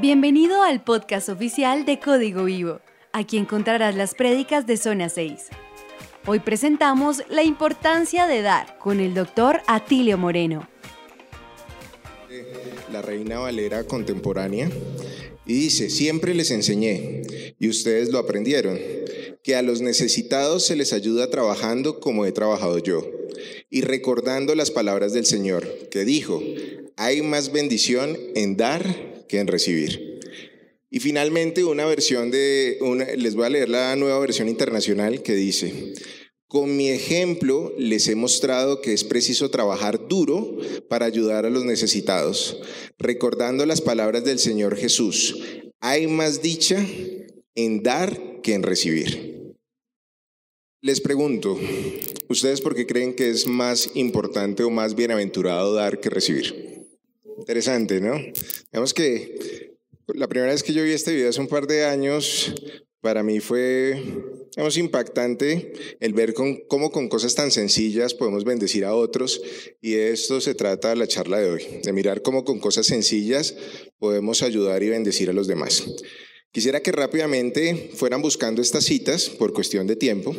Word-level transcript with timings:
Bienvenido 0.00 0.62
al 0.62 0.82
podcast 0.82 1.28
oficial 1.28 1.84
de 1.84 2.00
Código 2.00 2.44
Vivo. 2.44 2.80
Aquí 3.12 3.36
encontrarás 3.36 3.94
las 3.94 4.14
prédicas 4.14 4.66
de 4.66 4.78
Zona 4.78 5.10
6. 5.10 5.48
Hoy 6.26 6.40
presentamos 6.40 7.22
la 7.28 7.42
importancia 7.42 8.26
de 8.26 8.40
dar 8.40 8.78
con 8.78 9.00
el 9.00 9.12
doctor 9.12 9.60
Atilio 9.66 10.16
Moreno. 10.16 10.66
La 12.90 13.02
Reina 13.02 13.40
Valera 13.40 13.84
contemporánea 13.84 14.70
y 15.44 15.52
dice, 15.52 15.90
siempre 15.90 16.32
les 16.32 16.50
enseñé, 16.50 17.20
y 17.58 17.68
ustedes 17.68 18.10
lo 18.10 18.18
aprendieron, 18.18 18.78
que 19.42 19.56
a 19.56 19.62
los 19.62 19.82
necesitados 19.82 20.64
se 20.64 20.74
les 20.74 20.94
ayuda 20.94 21.28
trabajando 21.28 22.00
como 22.00 22.24
he 22.24 22.32
trabajado 22.32 22.78
yo, 22.78 23.06
y 23.68 23.82
recordando 23.82 24.54
las 24.54 24.70
palabras 24.70 25.12
del 25.12 25.26
Señor, 25.26 25.68
que 25.90 26.06
dijo, 26.06 26.42
hay 26.96 27.20
más 27.20 27.52
bendición 27.52 28.16
en 28.34 28.56
dar 28.56 29.11
que 29.32 29.42
recibir. 29.44 30.20
Y 30.90 31.00
finalmente 31.00 31.64
una 31.64 31.86
versión 31.86 32.30
de, 32.30 32.78
les 33.16 33.34
voy 33.34 33.46
a 33.46 33.50
leer 33.50 33.70
la 33.70 33.96
nueva 33.96 34.18
versión 34.18 34.46
internacional 34.46 35.22
que 35.22 35.34
dice, 35.34 35.94
con 36.46 36.76
mi 36.76 36.90
ejemplo 36.90 37.72
les 37.78 38.08
he 38.08 38.14
mostrado 38.14 38.82
que 38.82 38.92
es 38.92 39.04
preciso 39.04 39.50
trabajar 39.50 40.06
duro 40.06 40.58
para 40.90 41.06
ayudar 41.06 41.46
a 41.46 41.50
los 41.50 41.64
necesitados, 41.64 42.58
recordando 42.98 43.64
las 43.64 43.80
palabras 43.80 44.22
del 44.22 44.38
Señor 44.38 44.76
Jesús. 44.76 45.40
Hay 45.80 46.08
más 46.08 46.42
dicha 46.42 46.84
en 47.54 47.82
dar 47.82 48.42
que 48.42 48.52
en 48.52 48.62
recibir. 48.62 49.56
Les 50.82 51.00
pregunto, 51.00 51.58
¿ustedes 52.28 52.60
por 52.60 52.74
qué 52.74 52.86
creen 52.86 53.14
que 53.14 53.30
es 53.30 53.46
más 53.46 53.92
importante 53.94 54.62
o 54.62 54.68
más 54.68 54.94
bienaventurado 54.94 55.72
dar 55.72 56.00
que 56.00 56.10
recibir? 56.10 56.71
Interesante, 57.42 58.00
¿no? 58.00 58.14
Digamos 58.70 58.94
que 58.94 59.74
la 60.14 60.28
primera 60.28 60.52
vez 60.52 60.62
que 60.62 60.72
yo 60.72 60.84
vi 60.84 60.92
este 60.92 61.12
video 61.12 61.28
hace 61.28 61.40
un 61.40 61.48
par 61.48 61.66
de 61.66 61.84
años, 61.84 62.54
para 63.00 63.24
mí 63.24 63.40
fue 63.40 64.00
es 64.56 64.76
impactante 64.76 65.72
el 65.98 66.12
ver 66.12 66.34
con, 66.34 66.60
cómo 66.68 66.92
con 66.92 67.08
cosas 67.08 67.34
tan 67.34 67.50
sencillas 67.50 68.14
podemos 68.14 68.44
bendecir 68.44 68.84
a 68.84 68.94
otros 68.94 69.42
y 69.80 69.94
de 69.94 70.12
esto 70.12 70.40
se 70.40 70.54
trata 70.54 70.94
la 70.94 71.08
charla 71.08 71.40
de 71.40 71.50
hoy, 71.50 71.66
de 71.82 71.92
mirar 71.92 72.22
cómo 72.22 72.44
con 72.44 72.60
cosas 72.60 72.86
sencillas 72.86 73.56
podemos 73.98 74.44
ayudar 74.44 74.84
y 74.84 74.90
bendecir 74.90 75.28
a 75.28 75.32
los 75.32 75.48
demás. 75.48 75.82
Quisiera 76.52 76.80
que 76.80 76.92
rápidamente 76.92 77.90
fueran 77.94 78.22
buscando 78.22 78.62
estas 78.62 78.84
citas 78.84 79.30
por 79.30 79.52
cuestión 79.52 79.88
de 79.88 79.96
tiempo. 79.96 80.36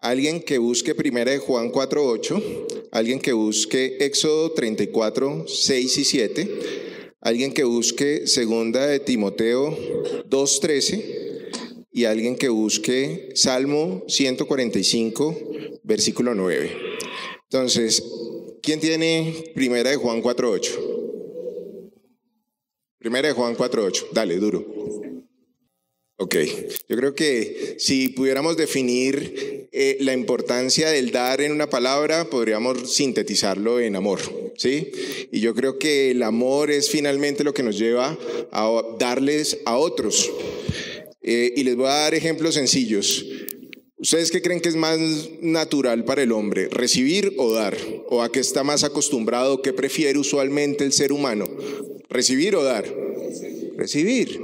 Alguien 0.00 0.40
que 0.40 0.58
busque 0.58 0.94
primera 0.94 1.32
de 1.32 1.38
Juan 1.38 1.72
4.8, 1.72 2.88
alguien 2.92 3.18
que 3.18 3.32
busque 3.32 3.96
Éxodo 4.00 4.52
34, 4.52 5.46
6 5.48 5.98
y 5.98 6.04
7, 6.04 6.58
alguien 7.20 7.52
que 7.52 7.64
busque 7.64 8.28
segunda 8.28 8.86
de 8.86 9.00
Timoteo 9.00 9.76
2.13, 10.28 11.28
y 11.90 12.04
alguien 12.04 12.36
que 12.36 12.48
busque 12.48 13.30
Salmo 13.34 14.04
145, 14.06 15.36
versículo 15.82 16.32
9. 16.32 16.70
Entonces, 17.50 18.04
¿quién 18.62 18.78
tiene 18.78 19.52
Primera 19.56 19.90
de 19.90 19.96
Juan 19.96 20.22
4.8? 20.22 20.70
Primera 22.98 23.26
de 23.26 23.34
Juan 23.34 23.56
4.8, 23.56 24.10
dale, 24.12 24.36
duro. 24.36 25.07
Ok, 26.20 26.34
yo 26.88 26.96
creo 26.96 27.14
que 27.14 27.76
si 27.78 28.08
pudiéramos 28.08 28.56
definir 28.56 29.68
eh, 29.70 29.98
la 30.00 30.12
importancia 30.12 30.90
del 30.90 31.12
dar 31.12 31.40
en 31.40 31.52
una 31.52 31.70
palabra, 31.70 32.28
podríamos 32.28 32.92
sintetizarlo 32.92 33.78
en 33.78 33.94
amor, 33.94 34.18
¿sí? 34.56 34.90
Y 35.30 35.38
yo 35.38 35.54
creo 35.54 35.78
que 35.78 36.10
el 36.10 36.24
amor 36.24 36.72
es 36.72 36.90
finalmente 36.90 37.44
lo 37.44 37.54
que 37.54 37.62
nos 37.62 37.78
lleva 37.78 38.18
a 38.50 38.82
darles 38.98 39.58
a 39.64 39.76
otros. 39.76 40.28
Eh, 41.22 41.52
y 41.54 41.62
les 41.62 41.76
voy 41.76 41.86
a 41.86 42.00
dar 42.00 42.14
ejemplos 42.16 42.54
sencillos. 42.54 43.24
¿Ustedes 43.98 44.32
qué 44.32 44.42
creen 44.42 44.60
que 44.60 44.70
es 44.70 44.76
más 44.76 44.98
natural 45.40 46.04
para 46.04 46.24
el 46.24 46.32
hombre, 46.32 46.68
recibir 46.68 47.34
o 47.36 47.52
dar? 47.52 47.76
¿O 48.08 48.24
a 48.24 48.32
qué 48.32 48.40
está 48.40 48.64
más 48.64 48.82
acostumbrado, 48.82 49.62
qué 49.62 49.72
prefiere 49.72 50.18
usualmente 50.18 50.82
el 50.82 50.92
ser 50.92 51.12
humano? 51.12 51.48
¿Recibir 52.08 52.56
o 52.56 52.64
dar? 52.64 52.92
Recibir 53.76 54.40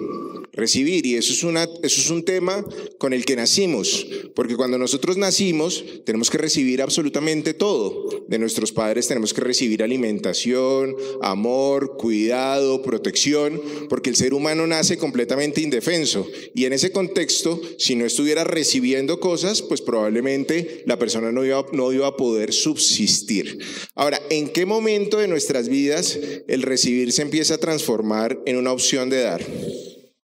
recibir. 0.55 1.07
Y 1.07 1.17
eso 1.17 1.33
es, 1.33 1.45
una, 1.45 1.65
eso 1.83 2.01
es 2.01 2.11
un 2.11 2.25
tema 2.25 2.65
con 2.99 3.13
el 3.13 3.25
que 3.25 3.37
nacimos, 3.37 4.07
porque 4.35 4.57
cuando 4.57 4.79
nosotros 4.79 5.17
nacimos 5.17 5.85
tenemos 6.05 6.31
que 6.31 6.39
recibir 6.39 6.83
absolutamente 6.83 7.55
todo. 7.55 8.25
De 8.29 8.39
nuestros 8.39 8.73
padres 8.73 9.07
tenemos 9.07 9.35
que 9.35 9.41
recibir 9.41 9.83
alimentación, 9.83 10.97
amor, 11.23 11.97
cuidado, 11.97 12.83
protección, 12.83 13.61
porque 13.89 14.11
el 14.11 14.17
ser 14.17 14.35
humano 14.35 14.67
nace 14.67 14.97
completamente 14.97 15.61
indefenso. 15.61 16.27
Y 16.55 16.65
en 16.65 16.73
ese 16.73 16.93
contexto, 16.93 17.61
si 17.79 17.97
no 17.97 18.05
estuviera 18.05 18.45
recibiendo 18.45 19.21
cosas, 19.21 19.63
pues 19.63 19.81
probablemente 19.81 20.83
la 20.87 20.99
persona 20.99 21.33
no 21.33 21.45
iba, 21.45 21.67
no 21.73 21.93
iba 21.93 22.07
a 22.07 22.17
poder 22.17 22.53
subsistir. 22.53 23.59
Ahora, 23.95 24.21
¿en 24.31 24.49
qué 24.49 24.67
momento 24.67 25.19
de 25.19 25.29
nuestras 25.29 25.69
vidas 25.69 26.19
el 26.49 26.63
recibir 26.63 27.13
se 27.13 27.23
empieza 27.23 27.55
a 27.55 27.59
transformar 27.59 28.41
en 28.47 28.57
una 28.57 28.73
opción 28.73 29.11
de 29.11 29.21
dar? 29.21 29.45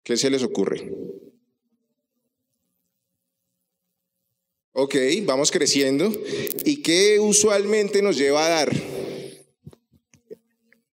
¿Qué 0.03 0.17
se 0.17 0.29
les 0.29 0.43
ocurre? 0.43 0.91
Ok, 4.73 4.95
vamos 5.25 5.51
creciendo. 5.51 6.11
¿Y 6.65 6.81
qué 6.81 7.19
usualmente 7.19 8.01
nos 8.01 8.17
lleva 8.17 8.45
a 8.45 8.49
dar? 8.49 8.71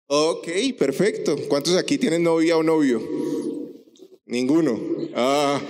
Ok, 0.07 0.47
perfecto. 0.77 1.35
¿Cuántos 1.47 1.75
aquí 1.75 1.97
tienen 1.97 2.23
novia 2.23 2.57
o 2.57 2.63
novio? 2.63 3.01
Ninguno. 4.25 4.79
Ah, 5.15 5.61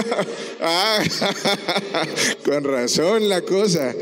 ah. 0.60 1.02
con 2.44 2.64
razón 2.64 3.28
la 3.28 3.40
cosa. 3.42 3.94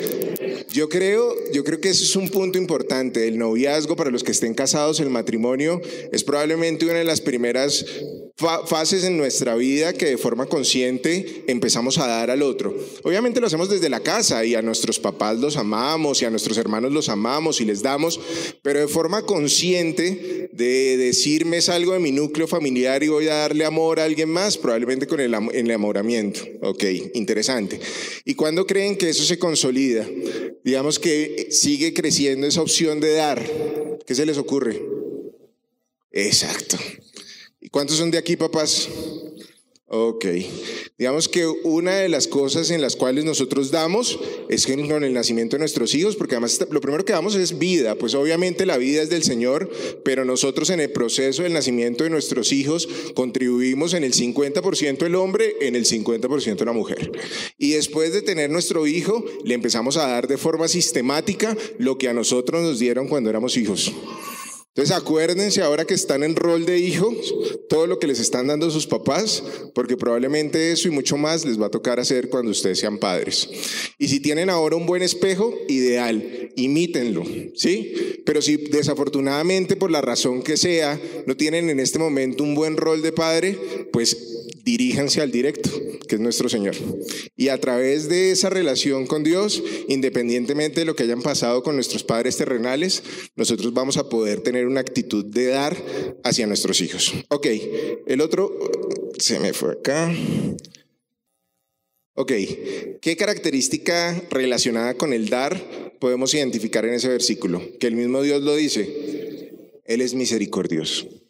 Yo 0.72 0.88
creo, 0.88 1.34
yo 1.52 1.62
creo 1.62 1.80
que 1.80 1.90
ese 1.90 2.04
es 2.04 2.16
un 2.16 2.30
punto 2.30 2.58
importante. 2.58 3.28
El 3.28 3.38
noviazgo, 3.38 3.94
para 3.94 4.10
los 4.10 4.24
que 4.24 4.32
estén 4.32 4.54
casados, 4.54 4.98
el 5.00 5.10
matrimonio, 5.10 5.80
es 6.10 6.24
probablemente 6.24 6.84
una 6.86 6.94
de 6.94 7.04
las 7.04 7.20
primeras 7.20 7.84
fases 8.36 9.04
en 9.04 9.16
nuestra 9.16 9.54
vida 9.54 9.92
que 9.92 10.06
de 10.06 10.18
forma 10.18 10.46
consciente 10.46 11.44
empezamos 11.46 11.98
a 11.98 12.06
dar 12.06 12.30
al 12.30 12.42
otro. 12.42 12.76
Obviamente 13.04 13.40
lo 13.40 13.46
hacemos 13.46 13.68
desde 13.68 13.88
la 13.88 14.00
casa 14.00 14.44
y 14.44 14.54
a 14.54 14.62
nuestros 14.62 14.98
papás 14.98 15.38
los 15.38 15.56
amamos 15.56 16.22
y 16.22 16.24
a 16.24 16.30
nuestros 16.30 16.58
hermanos 16.58 16.92
los 16.92 17.08
amamos 17.08 17.60
y 17.60 17.64
les 17.64 17.82
damos, 17.82 18.20
pero 18.62 18.80
de 18.80 18.88
forma 18.88 19.22
consciente 19.22 20.50
de 20.52 20.96
decirme 20.96 21.58
algo 21.68 21.92
de 21.92 21.98
mi 21.98 22.12
núcleo 22.12 22.48
familiar 22.48 23.02
y 23.02 23.08
voy 23.08 23.28
a 23.28 23.34
darle 23.34 23.64
amor 23.64 24.00
a 24.00 24.04
alguien 24.04 24.28
más, 24.28 24.58
probablemente 24.58 25.06
con 25.06 25.20
el, 25.20 25.34
el 25.34 25.66
enamoramiento. 25.66 26.40
Ok, 26.62 26.84
interesante. 27.14 27.80
¿Y 28.24 28.34
cuándo 28.34 28.66
creen 28.66 28.96
que 28.96 29.08
eso 29.08 29.24
se 29.24 29.38
consolida? 29.38 30.06
Digamos 30.64 30.98
que 30.98 31.48
sigue 31.50 31.92
creciendo 31.94 32.46
esa 32.46 32.62
opción 32.62 33.00
de 33.00 33.14
dar. 33.14 33.42
¿Qué 34.06 34.14
se 34.14 34.26
les 34.26 34.38
ocurre? 34.38 34.82
Exacto. 36.10 36.78
¿Y 37.62 37.68
cuántos 37.68 37.96
son 37.96 38.10
de 38.10 38.18
aquí, 38.18 38.36
papás? 38.36 38.88
Ok. 39.86 40.24
Digamos 40.98 41.28
que 41.28 41.46
una 41.46 41.96
de 41.96 42.08
las 42.08 42.26
cosas 42.26 42.70
en 42.70 42.80
las 42.80 42.96
cuales 42.96 43.24
nosotros 43.24 43.70
damos 43.70 44.18
es 44.48 44.66
que 44.66 44.74
con 44.88 45.04
el 45.04 45.12
nacimiento 45.12 45.54
de 45.54 45.60
nuestros 45.60 45.94
hijos, 45.94 46.16
porque 46.16 46.34
además 46.34 46.58
lo 46.70 46.80
primero 46.80 47.04
que 47.04 47.12
damos 47.12 47.36
es 47.36 47.58
vida, 47.58 47.94
pues 47.94 48.14
obviamente 48.14 48.66
la 48.66 48.78
vida 48.78 49.02
es 49.02 49.10
del 49.10 49.22
Señor, 49.22 49.70
pero 50.02 50.24
nosotros 50.24 50.70
en 50.70 50.80
el 50.80 50.90
proceso 50.90 51.44
del 51.44 51.52
nacimiento 51.52 52.02
de 52.02 52.10
nuestros 52.10 52.52
hijos 52.52 52.88
contribuimos 53.14 53.94
en 53.94 54.02
el 54.02 54.12
50% 54.12 55.04
el 55.04 55.14
hombre, 55.14 55.54
en 55.60 55.76
el 55.76 55.84
50% 55.84 56.64
la 56.64 56.72
mujer. 56.72 57.12
Y 57.58 57.72
después 57.72 58.12
de 58.12 58.22
tener 58.22 58.50
nuestro 58.50 58.88
hijo, 58.88 59.24
le 59.44 59.54
empezamos 59.54 59.98
a 59.98 60.08
dar 60.08 60.26
de 60.26 60.38
forma 60.38 60.66
sistemática 60.66 61.56
lo 61.78 61.96
que 61.96 62.08
a 62.08 62.14
nosotros 62.14 62.62
nos 62.62 62.78
dieron 62.80 63.06
cuando 63.06 63.30
éramos 63.30 63.56
hijos. 63.56 63.92
Entonces 64.74 64.96
acuérdense 64.96 65.60
ahora 65.60 65.84
que 65.84 65.92
están 65.92 66.22
en 66.22 66.34
rol 66.34 66.64
de 66.64 66.78
hijos, 66.78 67.34
todo 67.68 67.86
lo 67.86 67.98
que 67.98 68.06
les 68.06 68.18
están 68.18 68.46
dando 68.46 68.70
sus 68.70 68.86
papás, 68.86 69.42
porque 69.74 69.98
probablemente 69.98 70.72
eso 70.72 70.88
y 70.88 70.90
mucho 70.90 71.18
más 71.18 71.44
les 71.44 71.60
va 71.60 71.66
a 71.66 71.70
tocar 71.70 72.00
hacer 72.00 72.30
cuando 72.30 72.52
ustedes 72.52 72.78
sean 72.78 72.96
padres. 72.96 73.50
Y 73.98 74.08
si 74.08 74.20
tienen 74.20 74.48
ahora 74.48 74.76
un 74.76 74.86
buen 74.86 75.02
espejo, 75.02 75.54
ideal, 75.68 76.50
imítenlo, 76.56 77.22
¿sí? 77.54 78.22
Pero 78.24 78.40
si 78.40 78.56
desafortunadamente 78.56 79.76
por 79.76 79.90
la 79.90 80.00
razón 80.00 80.42
que 80.42 80.56
sea 80.56 80.98
no 81.26 81.36
tienen 81.36 81.68
en 81.68 81.78
este 81.78 81.98
momento 81.98 82.42
un 82.42 82.54
buen 82.54 82.78
rol 82.78 83.02
de 83.02 83.12
padre, 83.12 83.58
pues 83.92 84.41
diríjanse 84.64 85.20
al 85.20 85.30
directo, 85.30 85.70
que 86.08 86.16
es 86.16 86.20
nuestro 86.20 86.48
Señor. 86.48 86.74
Y 87.36 87.48
a 87.48 87.58
través 87.60 88.08
de 88.08 88.30
esa 88.30 88.50
relación 88.50 89.06
con 89.06 89.24
Dios, 89.24 89.62
independientemente 89.88 90.80
de 90.80 90.86
lo 90.86 90.96
que 90.96 91.04
hayan 91.04 91.22
pasado 91.22 91.62
con 91.62 91.74
nuestros 91.74 92.04
padres 92.04 92.36
terrenales, 92.36 93.02
nosotros 93.36 93.72
vamos 93.72 93.96
a 93.96 94.08
poder 94.08 94.40
tener 94.40 94.66
una 94.66 94.80
actitud 94.80 95.24
de 95.24 95.46
dar 95.46 95.76
hacia 96.24 96.46
nuestros 96.46 96.80
hijos. 96.80 97.12
Ok, 97.28 97.46
el 98.06 98.20
otro 98.20 98.52
se 99.18 99.40
me 99.40 99.52
fue 99.52 99.72
acá. 99.72 100.14
Ok, 102.14 102.32
¿qué 103.00 103.16
característica 103.16 104.22
relacionada 104.30 104.94
con 104.94 105.12
el 105.12 105.30
dar 105.30 105.92
podemos 105.98 106.34
identificar 106.34 106.84
en 106.84 106.94
ese 106.94 107.08
versículo? 107.08 107.62
Que 107.80 107.86
el 107.86 107.96
mismo 107.96 108.22
Dios 108.22 108.42
lo 108.42 108.54
dice. 108.54 109.50
Él 109.86 110.00
es 110.00 110.14
misericordioso. 110.14 111.21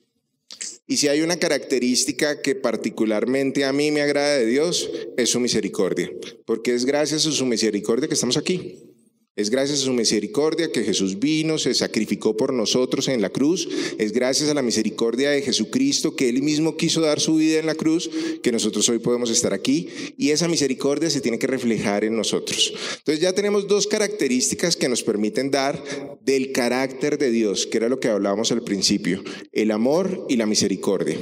Y 0.87 0.97
si 0.97 1.09
hay 1.09 1.23
una 1.23 1.37
característica 1.37 2.43
que 2.43 2.55
particularmente 2.55 3.65
a 3.65 3.73
mí 3.73 3.91
me 3.91 4.03
agrada 4.03 4.37
de 4.37 4.47
Dios, 4.47 4.91
es 5.17 5.31
su 5.31 5.41
misericordia, 5.41 6.11
porque 6.45 6.75
es 6.75 6.85
gracias 6.85 7.27
a 7.27 7.33
su 7.33 7.47
misericordia 7.47 8.09
que 8.09 8.15
estamos 8.15 8.37
aquí. 8.37 8.92
Es 9.35 9.49
gracias 9.49 9.81
a 9.81 9.85
su 9.85 9.95
misericordia 9.95 10.71
que 10.71 10.85
Jesús 10.85 11.19
vino, 11.19 11.57
se 11.57 11.73
sacrificó 11.73 12.37
por 12.37 12.53
nosotros 12.53 13.09
en 13.09 13.23
la 13.23 13.31
cruz. 13.31 13.67
Es 13.97 14.13
gracias 14.13 14.51
a 14.51 14.55
la 14.55 14.61
misericordia 14.61 15.31
de 15.31 15.41
Jesucristo 15.41 16.15
que 16.15 16.29
Él 16.29 16.43
mismo 16.43 16.77
quiso 16.77 17.01
dar 17.01 17.19
su 17.19 17.37
vida 17.37 17.59
en 17.59 17.65
la 17.65 17.75
cruz, 17.75 18.11
que 18.43 18.53
nosotros 18.53 18.87
hoy 18.91 18.99
podemos 18.99 19.31
estar 19.31 19.55
aquí. 19.55 19.89
Y 20.19 20.33
esa 20.33 20.49
misericordia 20.49 21.09
se 21.09 21.23
tiene 21.23 21.39
que 21.39 21.47
reflejar 21.47 22.05
en 22.05 22.15
nosotros. 22.15 22.75
Entonces 22.99 23.23
ya 23.23 23.33
tenemos 23.33 23.67
dos 23.67 23.87
características 23.87 24.77
que 24.77 24.91
nos 24.91 25.03
permiten 25.03 25.51
dar 25.51 25.83
del 26.21 26.53
carácter 26.53 27.17
de 27.17 27.31
Dios, 27.31 27.67
que 27.67 27.79
era 27.79 27.89
lo 27.89 28.01
que 28.01 28.09
hablábamos 28.09 28.53
al 28.53 28.63
principio, 28.63 29.25
el 29.51 29.71
amor 29.71 30.27
y 30.29 30.37
la 30.37 30.45
misericordia. 30.45 31.17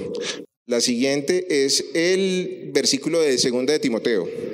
La 0.67 0.81
siguiente 0.81 1.65
es 1.65 1.85
el 1.95 2.71
versículo 2.73 3.21
de 3.21 3.39
segunda 3.39 3.73
de 3.73 3.79
Timoteo. 3.79 4.50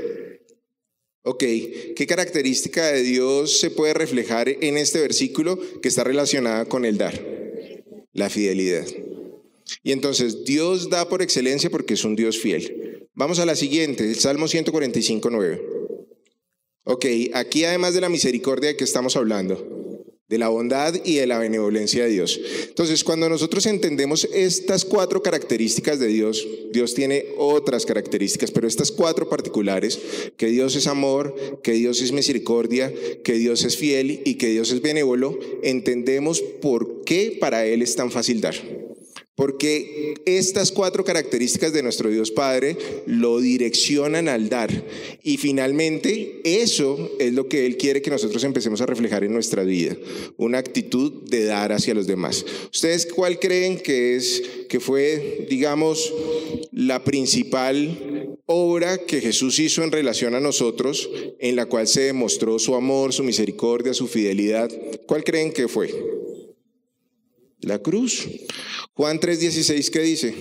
Ok, 1.28 1.42
¿qué 1.96 2.06
característica 2.06 2.86
de 2.86 3.02
Dios 3.02 3.58
se 3.58 3.72
puede 3.72 3.94
reflejar 3.94 4.48
en 4.48 4.76
este 4.76 5.00
versículo 5.00 5.58
que 5.82 5.88
está 5.88 6.04
relacionada 6.04 6.66
con 6.66 6.84
el 6.84 6.98
dar? 6.98 7.20
La 8.12 8.30
fidelidad. 8.30 8.86
Y 9.82 9.90
entonces 9.90 10.44
Dios 10.44 10.88
da 10.88 11.08
por 11.08 11.22
excelencia 11.22 11.68
porque 11.68 11.94
es 11.94 12.04
un 12.04 12.14
Dios 12.14 12.38
fiel. 12.38 13.08
Vamos 13.14 13.40
a 13.40 13.44
la 13.44 13.56
siguiente, 13.56 14.04
el 14.04 14.14
Salmo 14.14 14.46
145, 14.46 15.28
9. 15.28 15.62
Ok, 16.84 17.06
aquí 17.34 17.64
además 17.64 17.94
de 17.94 18.02
la 18.02 18.08
misericordia 18.08 18.68
de 18.68 18.76
que 18.76 18.84
estamos 18.84 19.16
hablando, 19.16 19.75
de 20.28 20.38
la 20.38 20.48
bondad 20.48 20.94
y 21.04 21.16
de 21.16 21.26
la 21.26 21.38
benevolencia 21.38 22.04
de 22.04 22.10
Dios. 22.10 22.40
Entonces, 22.68 23.04
cuando 23.04 23.28
nosotros 23.28 23.64
entendemos 23.66 24.28
estas 24.32 24.84
cuatro 24.84 25.22
características 25.22 26.00
de 26.00 26.08
Dios, 26.08 26.46
Dios 26.72 26.94
tiene 26.94 27.26
otras 27.38 27.86
características, 27.86 28.50
pero 28.50 28.66
estas 28.66 28.90
cuatro 28.90 29.28
particulares, 29.28 29.98
que 30.36 30.48
Dios 30.48 30.74
es 30.74 30.88
amor, 30.88 31.60
que 31.62 31.72
Dios 31.72 32.02
es 32.02 32.10
misericordia, 32.10 32.92
que 33.22 33.34
Dios 33.34 33.64
es 33.64 33.76
fiel 33.76 34.22
y 34.24 34.34
que 34.34 34.48
Dios 34.48 34.72
es 34.72 34.82
benévolo, 34.82 35.38
entendemos 35.62 36.40
por 36.40 37.04
qué 37.04 37.36
para 37.40 37.64
Él 37.64 37.82
es 37.82 37.94
tan 37.94 38.10
fácil 38.10 38.40
dar. 38.40 38.56
Porque 39.36 40.14
estas 40.24 40.72
cuatro 40.72 41.04
características 41.04 41.74
de 41.74 41.82
nuestro 41.82 42.08
Dios 42.08 42.30
Padre 42.30 42.76
lo 43.06 43.38
direccionan 43.38 44.28
al 44.28 44.48
dar. 44.48 44.70
Y 45.22 45.36
finalmente 45.36 46.40
eso 46.42 47.12
es 47.18 47.34
lo 47.34 47.46
que 47.46 47.66
Él 47.66 47.76
quiere 47.76 48.00
que 48.00 48.10
nosotros 48.10 48.42
empecemos 48.44 48.80
a 48.80 48.86
reflejar 48.86 49.24
en 49.24 49.34
nuestra 49.34 49.62
vida. 49.62 49.94
Una 50.38 50.56
actitud 50.56 51.12
de 51.28 51.44
dar 51.44 51.72
hacia 51.72 51.92
los 51.92 52.06
demás. 52.06 52.46
¿Ustedes 52.72 53.06
cuál 53.06 53.38
creen 53.38 53.78
que 53.78 54.16
es, 54.16 54.42
que 54.70 54.80
fue, 54.80 55.46
digamos, 55.50 56.14
la 56.72 57.04
principal 57.04 58.38
obra 58.46 58.96
que 58.98 59.20
Jesús 59.20 59.58
hizo 59.58 59.84
en 59.84 59.92
relación 59.92 60.34
a 60.34 60.40
nosotros, 60.40 61.10
en 61.40 61.56
la 61.56 61.66
cual 61.66 61.86
se 61.88 62.02
demostró 62.02 62.58
su 62.58 62.74
amor, 62.74 63.12
su 63.12 63.22
misericordia, 63.22 63.92
su 63.92 64.06
fidelidad? 64.06 64.70
¿Cuál 65.06 65.24
creen 65.24 65.52
que 65.52 65.68
fue? 65.68 66.25
La 67.60 67.78
cruz. 67.80 68.28
Juan 68.94 69.18
3:16, 69.20 69.90
¿qué 69.90 70.00
dice? 70.00 70.34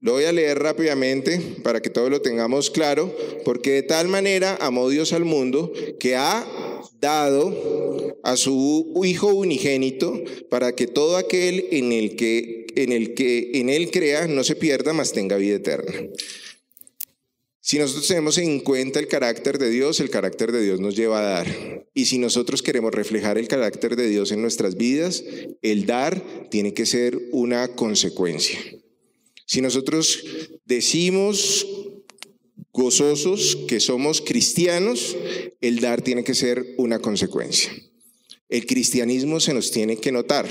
Lo 0.00 0.12
voy 0.12 0.24
a 0.24 0.32
leer 0.32 0.58
rápidamente 0.60 1.40
para 1.64 1.80
que 1.80 1.90
todos 1.90 2.10
lo 2.10 2.22
tengamos 2.22 2.70
claro, 2.70 3.14
porque 3.44 3.72
de 3.72 3.82
tal 3.82 4.06
manera 4.08 4.56
amó 4.60 4.88
Dios 4.88 5.12
al 5.12 5.24
mundo 5.24 5.72
que 5.98 6.14
ha 6.14 6.46
dado 7.00 8.16
a 8.22 8.36
su 8.36 9.00
Hijo 9.04 9.34
unigénito 9.34 10.22
para 10.48 10.74
que 10.76 10.86
todo 10.86 11.16
aquel 11.16 11.66
en 11.72 11.92
el 11.92 12.14
que 12.14 12.66
en 12.76 12.92
el 12.92 13.14
que 13.14 13.50
en 13.54 13.70
él 13.70 13.90
crea 13.90 14.28
no 14.28 14.44
se 14.44 14.54
pierda, 14.54 14.92
mas 14.92 15.12
tenga 15.12 15.36
vida 15.36 15.56
eterna. 15.56 15.92
Si 17.66 17.80
nosotros 17.80 18.06
tenemos 18.06 18.38
en 18.38 18.60
cuenta 18.60 19.00
el 19.00 19.08
carácter 19.08 19.58
de 19.58 19.68
Dios, 19.68 19.98
el 19.98 20.08
carácter 20.08 20.52
de 20.52 20.62
Dios 20.62 20.78
nos 20.78 20.94
lleva 20.94 21.18
a 21.18 21.22
dar. 21.22 21.84
Y 21.94 22.04
si 22.04 22.16
nosotros 22.16 22.62
queremos 22.62 22.94
reflejar 22.94 23.38
el 23.38 23.48
carácter 23.48 23.96
de 23.96 24.08
Dios 24.08 24.30
en 24.30 24.40
nuestras 24.40 24.76
vidas, 24.76 25.24
el 25.62 25.84
dar 25.84 26.48
tiene 26.48 26.74
que 26.74 26.86
ser 26.86 27.18
una 27.32 27.66
consecuencia. 27.66 28.56
Si 29.46 29.62
nosotros 29.62 30.22
decimos 30.64 31.66
gozosos 32.72 33.56
que 33.66 33.80
somos 33.80 34.20
cristianos, 34.20 35.16
el 35.60 35.80
dar 35.80 36.02
tiene 36.02 36.22
que 36.22 36.36
ser 36.36 36.64
una 36.76 37.00
consecuencia. 37.00 37.72
El 38.48 38.64
cristianismo 38.64 39.40
se 39.40 39.52
nos 39.54 39.72
tiene 39.72 39.96
que 39.96 40.12
notar, 40.12 40.46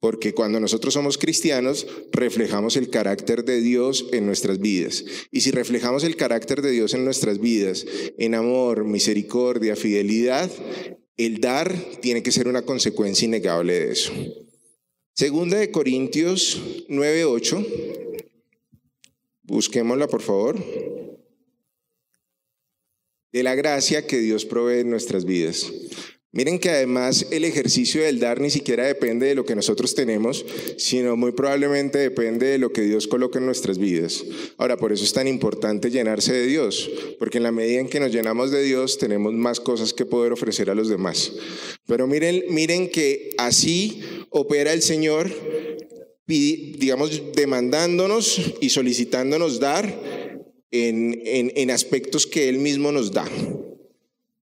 porque 0.00 0.34
cuando 0.34 0.58
nosotros 0.58 0.94
somos 0.94 1.18
cristianos, 1.18 1.86
reflejamos 2.10 2.76
el 2.76 2.90
carácter 2.90 3.44
de 3.44 3.60
Dios 3.60 4.06
en 4.12 4.26
nuestras 4.26 4.58
vidas. 4.58 5.04
Y 5.30 5.42
si 5.42 5.52
reflejamos 5.52 6.02
el 6.02 6.16
carácter 6.16 6.62
de 6.62 6.72
Dios 6.72 6.94
en 6.94 7.04
nuestras 7.04 7.38
vidas, 7.38 7.86
en 8.18 8.34
amor, 8.34 8.84
misericordia, 8.84 9.76
fidelidad, 9.76 10.50
el 11.16 11.40
dar 11.40 11.72
tiene 12.00 12.24
que 12.24 12.32
ser 12.32 12.48
una 12.48 12.62
consecuencia 12.62 13.26
innegable 13.26 13.78
de 13.78 13.92
eso. 13.92 14.12
Segunda 15.14 15.58
de 15.58 15.70
Corintios 15.70 16.86
9:8. 16.88 17.66
Busquémosla, 19.42 20.08
por 20.08 20.22
favor. 20.22 20.56
De 23.32 23.42
la 23.42 23.54
gracia 23.54 24.06
que 24.06 24.18
Dios 24.18 24.44
provee 24.44 24.80
en 24.80 24.90
nuestras 24.90 25.24
vidas. 25.24 25.72
Miren 26.38 26.60
que 26.60 26.70
además 26.70 27.26
el 27.32 27.44
ejercicio 27.44 28.04
del 28.04 28.20
dar 28.20 28.40
ni 28.40 28.48
siquiera 28.48 28.86
depende 28.86 29.26
de 29.26 29.34
lo 29.34 29.44
que 29.44 29.56
nosotros 29.56 29.96
tenemos, 29.96 30.46
sino 30.76 31.16
muy 31.16 31.32
probablemente 31.32 31.98
depende 31.98 32.46
de 32.46 32.58
lo 32.58 32.72
que 32.72 32.82
Dios 32.82 33.08
coloca 33.08 33.40
en 33.40 33.46
nuestras 33.46 33.76
vidas. 33.76 34.24
Ahora, 34.56 34.76
por 34.76 34.92
eso 34.92 35.02
es 35.02 35.12
tan 35.12 35.26
importante 35.26 35.90
llenarse 35.90 36.32
de 36.32 36.46
Dios, 36.46 36.88
porque 37.18 37.38
en 37.38 37.42
la 37.42 37.50
medida 37.50 37.80
en 37.80 37.88
que 37.88 37.98
nos 37.98 38.12
llenamos 38.12 38.52
de 38.52 38.62
Dios 38.62 38.98
tenemos 38.98 39.32
más 39.32 39.58
cosas 39.58 39.92
que 39.92 40.06
poder 40.06 40.30
ofrecer 40.30 40.70
a 40.70 40.76
los 40.76 40.88
demás. 40.88 41.32
Pero 41.88 42.06
miren, 42.06 42.44
miren 42.50 42.88
que 42.88 43.30
así 43.36 44.00
opera 44.30 44.72
el 44.72 44.82
Señor, 44.82 45.28
digamos, 46.28 47.20
demandándonos 47.34 48.40
y 48.60 48.70
solicitándonos 48.70 49.58
dar 49.58 49.92
en, 50.70 51.20
en 51.24 51.70
aspectos 51.72 52.28
que 52.28 52.48
Él 52.48 52.58
mismo 52.58 52.92
nos 52.92 53.10
da. 53.10 53.28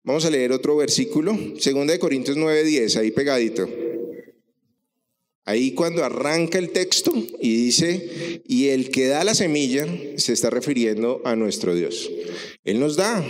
Vamos 0.04 0.24
a 0.24 0.30
leer 0.30 0.52
otro 0.52 0.76
versículo, 0.76 1.32
2 1.32 1.86
de 1.86 1.98
Corintios 1.98 2.36
9:10, 2.36 2.96
ahí 2.96 3.10
pegadito. 3.12 3.68
Ahí 5.44 5.72
cuando 5.74 6.04
arranca 6.04 6.58
el 6.58 6.70
texto 6.70 7.12
y 7.40 7.56
dice, 7.56 8.42
y 8.46 8.68
el 8.68 8.90
que 8.90 9.08
da 9.08 9.24
la 9.24 9.34
semilla 9.34 9.86
se 10.16 10.32
está 10.32 10.50
refiriendo 10.50 11.20
a 11.24 11.34
nuestro 11.34 11.74
Dios. 11.74 12.10
Él 12.64 12.78
nos 12.78 12.94
da 12.94 13.24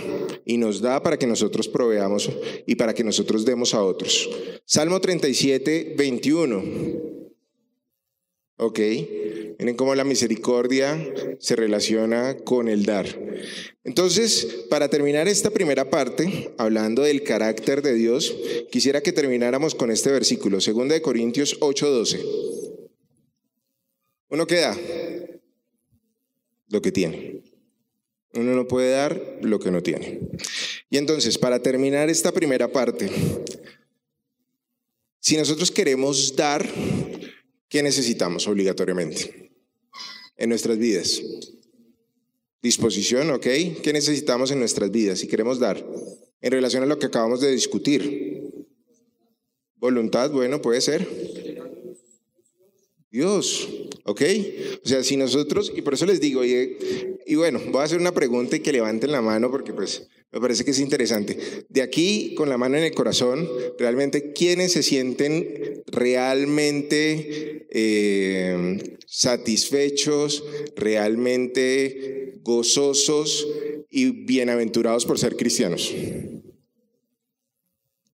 y 0.45 0.57
nos 0.57 0.81
da 0.81 1.01
para 1.01 1.17
que 1.17 1.25
nosotros 1.25 1.67
proveamos 1.67 2.29
y 2.67 2.75
para 2.75 2.93
que 2.93 3.03
nosotros 3.03 3.45
demos 3.45 3.73
a 3.73 3.83
otros. 3.83 4.29
Salmo 4.65 5.01
37, 5.01 5.95
21. 5.97 6.63
Ok, 8.57 8.79
miren 9.59 9.75
cómo 9.75 9.95
la 9.95 10.03
misericordia 10.03 11.13
se 11.39 11.55
relaciona 11.55 12.37
con 12.37 12.67
el 12.67 12.85
dar. 12.85 13.07
Entonces, 13.83 14.65
para 14.69 14.89
terminar 14.89 15.27
esta 15.27 15.49
primera 15.49 15.89
parte, 15.89 16.53
hablando 16.57 17.01
del 17.03 17.23
carácter 17.23 17.81
de 17.81 17.93
Dios, 17.93 18.35
quisiera 18.71 19.01
que 19.01 19.11
termináramos 19.11 19.75
con 19.75 19.91
este 19.91 20.11
versículo, 20.11 20.59
2 20.59 20.89
de 20.89 21.01
Corintios 21.01 21.57
8:12. 21.59 22.19
Uno 24.29 24.47
qué 24.47 24.55
da 24.55 24.77
lo 26.69 26.81
que 26.81 26.91
tiene. 26.91 27.43
Uno 28.33 28.55
no 28.55 28.67
puede 28.67 28.91
dar 28.91 29.39
lo 29.41 29.59
que 29.59 29.69
no 29.69 29.83
tiene. 29.83 30.19
Y 30.89 30.97
entonces, 30.97 31.37
para 31.37 31.61
terminar 31.61 32.09
esta 32.09 32.31
primera 32.31 32.71
parte, 32.71 33.09
si 35.19 35.37
nosotros 35.37 35.71
queremos 35.71 36.35
dar, 36.35 36.67
¿Qué 37.73 37.81
necesitamos 37.81 38.47
obligatoriamente 38.47 39.51
en 40.37 40.49
nuestras 40.49 40.77
vidas? 40.77 41.19
Disposición, 42.61 43.31
¿ok? 43.31 43.47
¿Qué 43.81 43.89
necesitamos 43.91 44.51
en 44.51 44.59
nuestras 44.59 44.91
vidas 44.91 45.17
si 45.17 45.27
queremos 45.27 45.57
dar? 45.57 45.83
En 46.39 46.51
relación 46.51 46.83
a 46.83 46.85
lo 46.85 46.99
que 46.99 47.07
acabamos 47.07 47.41
de 47.41 47.49
discutir. 47.49 48.67
Voluntad, 49.77 50.29
bueno, 50.29 50.61
puede 50.61 50.81
ser. 50.81 51.42
Dios, 53.13 53.69
¿ok? 54.05 54.23
O 54.83 54.87
sea, 54.87 55.03
si 55.03 55.17
nosotros, 55.17 55.71
y 55.75 55.83
por 55.83 55.93
eso 55.93 56.07
les 56.07 56.19
digo, 56.19 56.43
y, 56.43 57.35
bueno, 57.35 57.61
voy 57.71 57.81
a 57.81 57.83
hacer 57.83 57.99
una 57.99 58.11
pregunta 58.11 58.55
y 58.55 58.61
que 58.61 58.71
levanten 58.71 59.11
la 59.11 59.21
mano 59.21 59.51
porque 59.51 59.71
pues 59.71 60.07
me 60.31 60.41
parece 60.41 60.65
que 60.65 60.71
es 60.71 60.79
interesante. 60.79 61.37
De 61.69 61.83
aquí, 61.83 62.33
con 62.33 62.49
la 62.49 62.57
mano 62.57 62.75
en 62.75 62.85
el 62.85 62.95
corazón, 62.95 63.47
realmente, 63.77 64.33
¿quiénes 64.33 64.71
se 64.71 64.81
sienten 64.81 65.83
realmente 65.85 67.67
eh, 67.69 68.95
satisfechos, 69.05 70.43
realmente 70.75 72.39
gozosos 72.41 73.47
y 73.91 74.25
bienaventurados 74.25 75.05
por 75.05 75.19
ser 75.19 75.37
cristianos? 75.37 75.93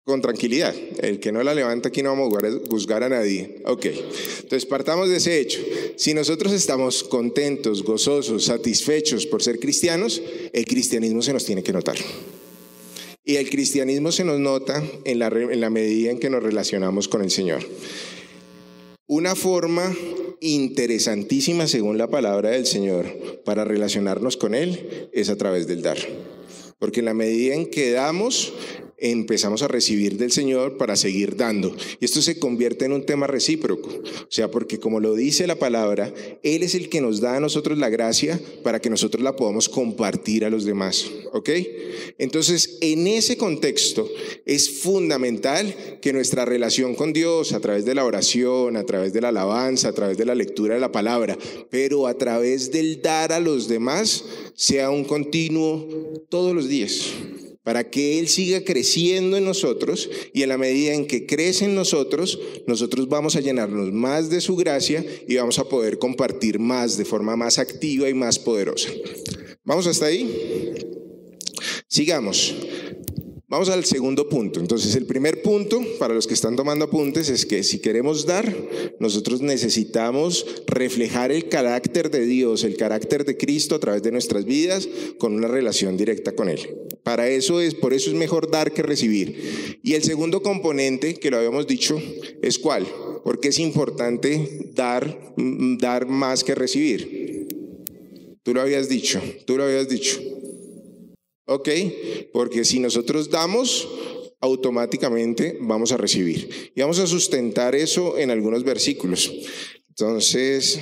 Con 0.06 0.22
tranquilidad. 0.22 0.72
El 1.00 1.18
que 1.18 1.32
no 1.32 1.42
la 1.42 1.52
levanta 1.52 1.88
aquí 1.88 2.00
no 2.00 2.10
vamos 2.10 2.32
a 2.32 2.68
juzgar 2.70 3.02
a 3.02 3.08
nadie. 3.08 3.56
Ok, 3.64 3.86
entonces 3.86 4.64
partamos 4.64 5.08
de 5.08 5.16
ese 5.16 5.40
hecho. 5.40 5.60
Si 5.96 6.14
nosotros 6.14 6.52
estamos 6.52 7.02
contentos, 7.02 7.82
gozosos, 7.82 8.44
satisfechos 8.44 9.26
por 9.26 9.42
ser 9.42 9.58
cristianos, 9.58 10.22
el 10.52 10.64
cristianismo 10.64 11.22
se 11.22 11.32
nos 11.32 11.44
tiene 11.44 11.64
que 11.64 11.72
notar. 11.72 11.96
Y 13.24 13.34
el 13.34 13.50
cristianismo 13.50 14.12
se 14.12 14.22
nos 14.22 14.38
nota 14.38 14.80
en 15.04 15.18
la, 15.18 15.26
en 15.26 15.60
la 15.60 15.70
medida 15.70 16.12
en 16.12 16.20
que 16.20 16.30
nos 16.30 16.40
relacionamos 16.40 17.08
con 17.08 17.22
el 17.22 17.32
Señor. 17.32 17.66
Una 19.08 19.34
forma 19.34 19.92
interesantísima, 20.40 21.66
según 21.66 21.98
la 21.98 22.08
palabra 22.08 22.50
del 22.50 22.66
Señor, 22.66 23.06
para 23.44 23.64
relacionarnos 23.64 24.36
con 24.36 24.54
Él 24.54 25.08
es 25.12 25.30
a 25.30 25.36
través 25.36 25.66
del 25.66 25.82
dar. 25.82 25.98
Porque 26.78 27.00
en 27.00 27.06
la 27.06 27.14
medida 27.14 27.54
en 27.54 27.66
que 27.66 27.90
damos, 27.90 28.52
empezamos 28.98 29.62
a 29.62 29.68
recibir 29.68 30.16
del 30.16 30.32
Señor 30.32 30.76
para 30.76 30.96
seguir 30.96 31.36
dando. 31.36 31.74
Y 32.00 32.04
esto 32.04 32.22
se 32.22 32.38
convierte 32.38 32.86
en 32.86 32.92
un 32.92 33.04
tema 33.04 33.26
recíproco. 33.26 33.88
O 33.88 34.30
sea, 34.30 34.50
porque 34.50 34.78
como 34.78 35.00
lo 35.00 35.14
dice 35.14 35.46
la 35.46 35.56
palabra, 35.56 36.12
Él 36.42 36.62
es 36.62 36.74
el 36.74 36.88
que 36.88 37.00
nos 37.00 37.20
da 37.20 37.36
a 37.36 37.40
nosotros 37.40 37.78
la 37.78 37.88
gracia 37.88 38.40
para 38.62 38.80
que 38.80 38.90
nosotros 38.90 39.22
la 39.22 39.36
podamos 39.36 39.68
compartir 39.68 40.44
a 40.44 40.50
los 40.50 40.64
demás. 40.64 41.10
¿Ok? 41.32 41.50
Entonces, 42.18 42.78
en 42.80 43.06
ese 43.06 43.36
contexto 43.36 44.08
es 44.44 44.80
fundamental 44.80 45.74
que 46.00 46.12
nuestra 46.12 46.44
relación 46.44 46.94
con 46.94 47.12
Dios, 47.12 47.52
a 47.52 47.60
través 47.60 47.84
de 47.84 47.94
la 47.94 48.04
oración, 48.04 48.76
a 48.76 48.84
través 48.84 49.12
de 49.12 49.20
la 49.20 49.28
alabanza, 49.28 49.88
a 49.88 49.92
través 49.92 50.16
de 50.16 50.24
la 50.24 50.34
lectura 50.34 50.74
de 50.74 50.80
la 50.80 50.92
palabra, 50.92 51.36
pero 51.70 52.06
a 52.06 52.16
través 52.16 52.70
del 52.70 53.02
dar 53.02 53.32
a 53.32 53.40
los 53.40 53.68
demás, 53.68 54.24
sea 54.54 54.90
un 54.90 55.04
continuo 55.04 55.88
todos 56.28 56.54
los 56.54 56.68
días 56.68 57.12
para 57.66 57.90
que 57.90 58.20
Él 58.20 58.28
siga 58.28 58.62
creciendo 58.62 59.36
en 59.36 59.44
nosotros 59.44 60.08
y 60.32 60.44
en 60.44 60.50
la 60.50 60.56
medida 60.56 60.94
en 60.94 61.04
que 61.04 61.26
crece 61.26 61.64
en 61.64 61.74
nosotros, 61.74 62.38
nosotros 62.68 63.08
vamos 63.08 63.34
a 63.34 63.40
llenarnos 63.40 63.92
más 63.92 64.30
de 64.30 64.40
su 64.40 64.54
gracia 64.54 65.04
y 65.26 65.34
vamos 65.34 65.58
a 65.58 65.68
poder 65.68 65.98
compartir 65.98 66.60
más 66.60 66.96
de 66.96 67.04
forma 67.04 67.34
más 67.34 67.58
activa 67.58 68.08
y 68.08 68.14
más 68.14 68.38
poderosa. 68.38 68.90
¿Vamos 69.64 69.88
hasta 69.88 70.06
ahí? 70.06 70.74
Sigamos. 71.88 72.54
Vamos 73.48 73.68
al 73.68 73.84
segundo 73.84 74.28
punto. 74.28 74.60
Entonces, 74.60 74.94
el 74.94 75.06
primer 75.06 75.42
punto, 75.42 75.80
para 75.98 76.14
los 76.14 76.28
que 76.28 76.34
están 76.34 76.54
tomando 76.54 76.84
apuntes, 76.84 77.28
es 77.28 77.46
que 77.46 77.64
si 77.64 77.80
queremos 77.80 78.26
dar, 78.26 78.54
nosotros 79.00 79.40
necesitamos 79.40 80.46
reflejar 80.68 81.32
el 81.32 81.48
carácter 81.48 82.12
de 82.12 82.26
Dios, 82.26 82.62
el 82.62 82.76
carácter 82.76 83.24
de 83.24 83.36
Cristo 83.36 83.74
a 83.74 83.80
través 83.80 84.04
de 84.04 84.12
nuestras 84.12 84.44
vidas 84.44 84.88
con 85.18 85.34
una 85.34 85.48
relación 85.48 85.96
directa 85.96 86.30
con 86.30 86.48
Él. 86.48 86.85
Para 87.06 87.28
eso 87.28 87.60
es, 87.60 87.76
por 87.76 87.94
eso 87.94 88.10
es 88.10 88.16
mejor 88.16 88.50
dar 88.50 88.72
que 88.72 88.82
recibir. 88.82 89.78
Y 89.84 89.94
el 89.94 90.02
segundo 90.02 90.42
componente, 90.42 91.14
que 91.14 91.30
lo 91.30 91.36
habíamos 91.36 91.68
dicho, 91.68 92.02
es 92.42 92.58
cuál? 92.58 92.84
Porque 93.22 93.50
es 93.50 93.60
importante 93.60 94.72
dar, 94.74 95.32
mm, 95.36 95.78
dar 95.78 96.08
más 96.08 96.42
que 96.42 96.56
recibir. 96.56 97.46
Tú 98.42 98.52
lo 98.52 98.60
habías 98.60 98.88
dicho, 98.88 99.22
tú 99.46 99.56
lo 99.56 99.62
habías 99.62 99.88
dicho. 99.88 100.20
¿Ok? 101.44 101.68
Porque 102.32 102.64
si 102.64 102.80
nosotros 102.80 103.30
damos, 103.30 103.88
automáticamente 104.40 105.58
vamos 105.60 105.92
a 105.92 105.96
recibir. 105.96 106.72
Y 106.74 106.80
vamos 106.80 106.98
a 106.98 107.06
sustentar 107.06 107.76
eso 107.76 108.18
en 108.18 108.32
algunos 108.32 108.64
versículos. 108.64 109.32
Entonces, 109.90 110.80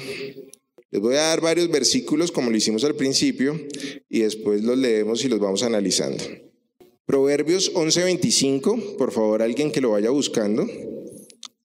les 0.94 1.02
voy 1.02 1.16
a 1.16 1.22
dar 1.22 1.40
varios 1.40 1.68
versículos 1.72 2.30
como 2.30 2.52
lo 2.52 2.56
hicimos 2.56 2.84
al 2.84 2.94
principio 2.94 3.60
y 4.08 4.20
después 4.20 4.62
los 4.62 4.78
leemos 4.78 5.24
y 5.24 5.28
los 5.28 5.40
vamos 5.40 5.64
analizando. 5.64 6.22
Proverbios 7.04 7.72
11:25, 7.74 8.96
por 8.96 9.10
favor, 9.10 9.42
alguien 9.42 9.72
que 9.72 9.80
lo 9.80 9.90
vaya 9.90 10.10
buscando. 10.10 10.70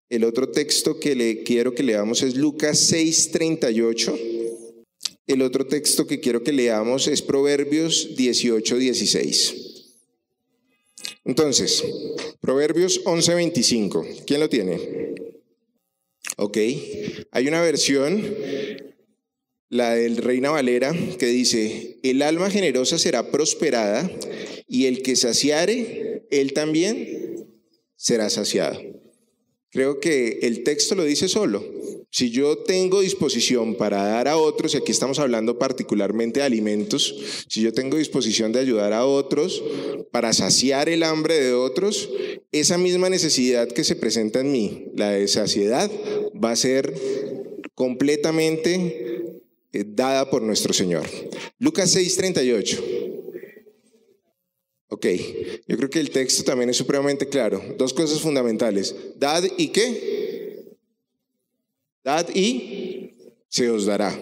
El 0.09 0.23
otro 0.23 0.49
texto 0.49 0.99
que 0.99 1.13
le 1.13 1.43
quiero 1.43 1.75
que 1.75 1.83
leamos 1.83 2.23
es 2.23 2.37
Lucas 2.37 2.91
6:38. 2.91 4.17
El 5.27 5.43
otro 5.43 5.67
texto 5.67 6.07
que 6.07 6.19
quiero 6.19 6.41
que 6.41 6.51
leamos 6.51 7.07
es 7.07 7.21
Proverbios 7.21 8.15
18, 8.15 8.77
16. 8.77 9.55
Entonces, 11.23 11.83
Proverbios 12.41 13.01
11, 13.05 13.35
25. 13.35 14.07
¿Quién 14.25 14.39
lo 14.39 14.49
tiene? 14.49 15.09
Ok. 16.41 16.57
Hay 17.31 17.47
una 17.47 17.61
versión, 17.61 18.23
la 19.69 19.93
del 19.95 20.17
Reina 20.17 20.49
Valera, 20.49 20.93
que 21.17 21.27
dice, 21.27 21.99
el 22.03 22.21
alma 22.21 22.49
generosa 22.49 22.97
será 22.97 23.31
prosperada 23.31 24.09
y 24.67 24.85
el 24.85 25.01
que 25.03 25.15
saciare, 25.15 26.25
él 26.31 26.53
también 26.53 27.47
será 27.95 28.29
saciado. 28.29 28.79
Creo 29.71 29.99
que 29.99 30.39
el 30.41 30.63
texto 30.63 30.95
lo 30.95 31.03
dice 31.03 31.27
solo. 31.27 31.63
Si 32.11 32.31
yo 32.31 32.57
tengo 32.57 33.01
disposición 33.01 33.75
para 33.75 34.01
dar 34.01 34.27
a 34.27 34.37
otros, 34.37 34.73
y 34.73 34.77
aquí 34.77 34.91
estamos 34.91 35.19
hablando 35.19 35.59
particularmente 35.59 36.39
de 36.39 36.47
alimentos, 36.47 37.45
si 37.47 37.61
yo 37.61 37.71
tengo 37.71 37.97
disposición 37.97 38.51
de 38.51 38.59
ayudar 38.59 38.93
a 38.93 39.05
otros 39.05 39.61
para 40.11 40.33
saciar 40.33 40.89
el 40.89 41.03
hambre 41.03 41.39
de 41.39 41.53
otros, 41.53 42.09
esa 42.51 42.79
misma 42.79 43.09
necesidad 43.09 43.67
que 43.67 43.83
se 43.83 43.95
presenta 43.95 44.39
en 44.39 44.51
mí, 44.51 44.87
la 44.95 45.11
de 45.11 45.27
saciedad, 45.27 45.91
va 46.43 46.49
a 46.49 46.55
ser 46.55 46.95
completamente 47.75 49.08
dada 49.71 50.29
por 50.29 50.41
nuestro 50.41 50.73
Señor. 50.73 51.05
Lucas 51.59 51.95
6:38. 51.95 52.99
Ok, 54.91 55.05
yo 55.67 55.77
creo 55.77 55.89
que 55.89 55.99
el 55.99 56.09
texto 56.09 56.43
también 56.43 56.69
es 56.71 56.77
supremamente 56.77 57.29
claro. 57.29 57.61
Dos 57.77 57.93
cosas 57.93 58.19
fundamentales. 58.21 58.95
Dad 59.17 59.43
y 59.57 59.67
qué? 59.67 60.75
Dad 62.03 62.27
y 62.33 63.11
se 63.49 63.69
os 63.69 63.85
dará. 63.85 64.19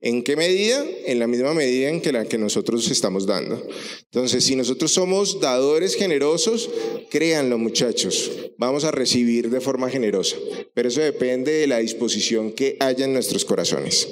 ¿En 0.00 0.22
qué 0.22 0.36
medida? 0.36 0.84
En 1.04 1.18
la 1.18 1.26
misma 1.26 1.52
medida 1.52 1.90
en 1.90 2.00
que 2.00 2.12
la 2.12 2.24
que 2.24 2.38
nosotros 2.38 2.90
estamos 2.90 3.26
dando. 3.26 3.62
Entonces, 4.04 4.44
si 4.44 4.56
nosotros 4.56 4.92
somos 4.92 5.40
dadores 5.40 5.94
generosos, 5.96 6.70
créanlo 7.10 7.58
muchachos, 7.58 8.30
vamos 8.58 8.84
a 8.84 8.90
recibir 8.90 9.50
de 9.50 9.60
forma 9.60 9.90
generosa. 9.90 10.36
Pero 10.72 10.88
eso 10.88 11.00
depende 11.00 11.52
de 11.52 11.66
la 11.66 11.78
disposición 11.78 12.52
que 12.52 12.76
haya 12.80 13.04
en 13.04 13.12
nuestros 13.12 13.44
corazones. 13.44 14.08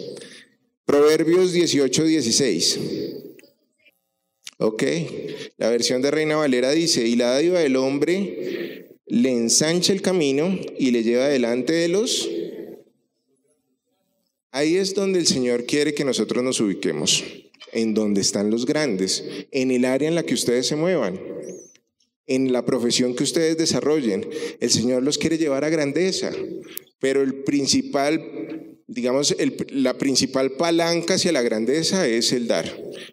Proverbios 0.84 1.52
18, 1.52 2.04
16. 2.04 2.80
Ok, 4.58 4.82
la 5.56 5.70
versión 5.70 6.02
de 6.02 6.10
Reina 6.10 6.36
Valera 6.36 6.70
dice, 6.70 7.06
y 7.06 7.16
la 7.16 7.30
dádiva 7.30 7.60
del 7.60 7.76
hombre 7.76 8.98
le 9.06 9.30
ensancha 9.30 9.92
el 9.92 10.02
camino 10.02 10.58
y 10.78 10.90
le 10.90 11.02
lleva 11.02 11.28
delante 11.28 11.72
de 11.72 11.88
los 11.88 12.28
Ahí 14.54 14.76
es 14.76 14.94
donde 14.94 15.18
el 15.18 15.26
Señor 15.26 15.66
quiere 15.66 15.94
que 15.94 16.04
nosotros 16.04 16.44
nos 16.44 16.60
ubiquemos, 16.60 17.24
en 17.72 17.92
donde 17.92 18.20
están 18.20 18.50
los 18.50 18.66
grandes, 18.66 19.24
en 19.50 19.72
el 19.72 19.84
área 19.84 20.06
en 20.06 20.14
la 20.14 20.22
que 20.22 20.34
ustedes 20.34 20.68
se 20.68 20.76
muevan, 20.76 21.20
en 22.28 22.52
la 22.52 22.64
profesión 22.64 23.16
que 23.16 23.24
ustedes 23.24 23.58
desarrollen. 23.58 24.24
El 24.60 24.70
Señor 24.70 25.02
los 25.02 25.18
quiere 25.18 25.38
llevar 25.38 25.64
a 25.64 25.70
grandeza, 25.70 26.30
pero 27.00 27.22
el 27.22 27.42
principal 27.42 28.73
digamos, 28.86 29.34
la 29.70 29.96
principal 29.96 30.52
palanca 30.52 31.14
hacia 31.14 31.32
la 31.32 31.42
grandeza 31.42 32.06
es 32.06 32.32
el 32.32 32.46
dar. 32.46 32.70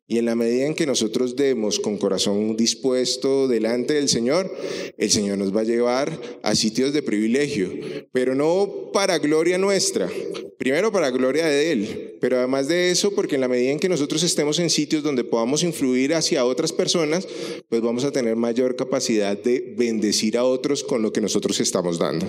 Y 0.08 0.18
en 0.18 0.26
la 0.26 0.36
medida 0.36 0.66
en 0.66 0.76
que 0.76 0.86
nosotros 0.86 1.36
demos 1.36 1.80
con 1.80 1.98
corazón 1.98 2.58
dispuesto 2.58 3.48
delante 3.48 3.94
del 3.94 4.10
Señor, 4.10 4.54
el 4.98 5.10
Señor 5.12 5.38
nos 5.38 5.56
va 5.56 5.62
a 5.62 5.66
llevar 5.66 6.20
a 6.44 6.56
sitios 6.56 6.94
de 6.94 7.02
privilegio, 7.02 7.72
pero 8.12 8.36
no 8.36 8.92
para 8.92 9.18
gloria 9.20 9.58
nuestra, 9.58 10.10
primero 10.58 10.92
para 10.92 11.10
gloria 11.10 11.46
de 11.46 11.72
Él, 11.72 12.18
pero 12.20 12.38
además 12.38 12.68
de 12.68 12.92
eso, 12.92 13.16
porque 13.16 13.36
en 13.36 13.42
la 13.42 13.48
medida 13.48 13.72
en 13.72 13.80
que 13.80 13.90
nosotros 13.90 14.24
estemos 14.24 14.60
en 14.60 14.70
sitios 14.70 15.04
donde 15.04 15.24
podamos 15.24 15.64
influir 15.64 16.14
hacia 16.14 16.46
otras 16.46 16.74
personas, 16.74 17.28
pues 17.70 17.82
vamos 17.82 18.04
a 18.04 18.12
tener 18.12 18.36
mayor 18.36 18.76
capacidad 18.76 19.38
de 19.38 19.74
bendecir 19.78 20.38
a 20.38 20.44
otros 20.44 20.84
con 20.84 21.02
lo 21.02 21.14
que 21.14 21.22
nosotros 21.22 21.60
estamos 21.62 21.98
dando. 21.98 22.28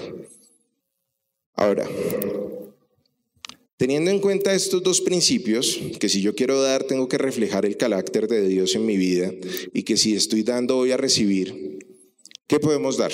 Ahora, 1.54 1.86
Teniendo 3.82 4.12
en 4.12 4.20
cuenta 4.20 4.54
estos 4.54 4.80
dos 4.80 5.00
principios, 5.00 5.76
que 5.98 6.08
si 6.08 6.22
yo 6.22 6.36
quiero 6.36 6.62
dar, 6.62 6.84
tengo 6.84 7.08
que 7.08 7.18
reflejar 7.18 7.66
el 7.66 7.76
carácter 7.76 8.28
de 8.28 8.46
Dios 8.46 8.76
en 8.76 8.86
mi 8.86 8.96
vida 8.96 9.34
y 9.74 9.82
que 9.82 9.96
si 9.96 10.14
estoy 10.14 10.44
dando, 10.44 10.76
voy 10.76 10.92
a 10.92 10.96
recibir, 10.96 11.80
¿qué 12.46 12.60
podemos 12.60 12.96
dar? 12.96 13.10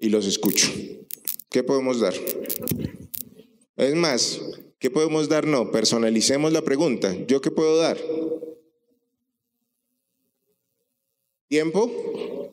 Y 0.00 0.08
los 0.08 0.26
escucho. 0.26 0.68
¿Qué 1.48 1.62
podemos 1.62 2.00
dar? 2.00 2.12
Es 3.76 3.94
más, 3.94 4.40
¿qué 4.80 4.90
podemos 4.90 5.28
dar? 5.28 5.46
No, 5.46 5.70
personalicemos 5.70 6.52
la 6.52 6.62
pregunta. 6.62 7.16
¿Yo 7.28 7.40
qué 7.40 7.52
puedo 7.52 7.76
dar? 7.76 7.98
¿Tiempo? 11.46 12.52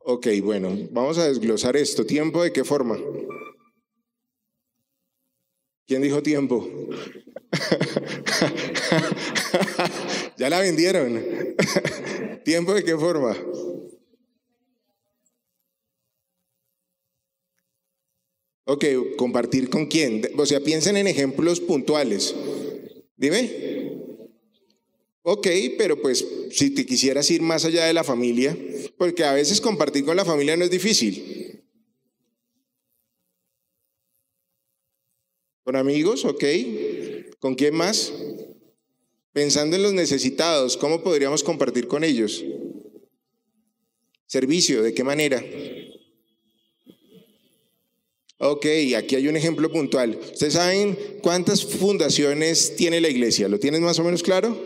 Ok, 0.00 0.26
bueno, 0.42 0.76
vamos 0.90 1.16
a 1.16 1.26
desglosar 1.26 1.74
esto. 1.78 2.04
¿Tiempo 2.04 2.42
de 2.42 2.52
qué 2.52 2.64
forma? 2.64 2.98
¿Quién 5.86 6.02
dijo 6.02 6.22
tiempo? 6.22 6.68
ya 10.38 10.48
la 10.48 10.60
vendieron. 10.60 11.22
¿Tiempo 12.44 12.74
de 12.74 12.84
qué 12.84 12.96
forma? 12.96 13.36
Ok, 18.64 18.84
compartir 19.16 19.68
con 19.68 19.86
quién. 19.86 20.22
O 20.36 20.46
sea, 20.46 20.60
piensen 20.60 20.96
en 20.96 21.08
ejemplos 21.08 21.60
puntuales. 21.60 22.34
Dime. 23.16 23.72
Ok, 25.22 25.46
pero 25.78 26.00
pues 26.00 26.24
si 26.50 26.70
te 26.70 26.86
quisieras 26.86 27.30
ir 27.30 27.42
más 27.42 27.64
allá 27.64 27.84
de 27.84 27.92
la 27.92 28.02
familia, 28.02 28.56
porque 28.98 29.24
a 29.24 29.32
veces 29.32 29.60
compartir 29.60 30.04
con 30.04 30.16
la 30.16 30.24
familia 30.24 30.56
no 30.56 30.64
es 30.64 30.70
difícil. 30.70 31.41
Con 35.64 35.76
amigos, 35.76 36.24
ok. 36.24 36.44
¿Con 37.38 37.54
quién 37.54 37.74
más? 37.74 38.12
Pensando 39.32 39.76
en 39.76 39.82
los 39.82 39.92
necesitados, 39.92 40.76
¿cómo 40.76 41.02
podríamos 41.02 41.42
compartir 41.42 41.86
con 41.86 42.04
ellos? 42.04 42.44
Servicio, 44.26 44.82
¿de 44.82 44.92
qué 44.92 45.04
manera? 45.04 45.42
Ok, 48.38 48.66
aquí 48.96 49.14
hay 49.14 49.28
un 49.28 49.36
ejemplo 49.36 49.70
puntual. 49.70 50.18
¿Ustedes 50.32 50.54
saben 50.54 50.98
cuántas 51.22 51.64
fundaciones 51.64 52.74
tiene 52.74 53.00
la 53.00 53.08
iglesia? 53.08 53.46
¿Lo 53.48 53.60
tienen 53.60 53.84
más 53.84 54.00
o 54.00 54.04
menos 54.04 54.22
claro? 54.22 54.58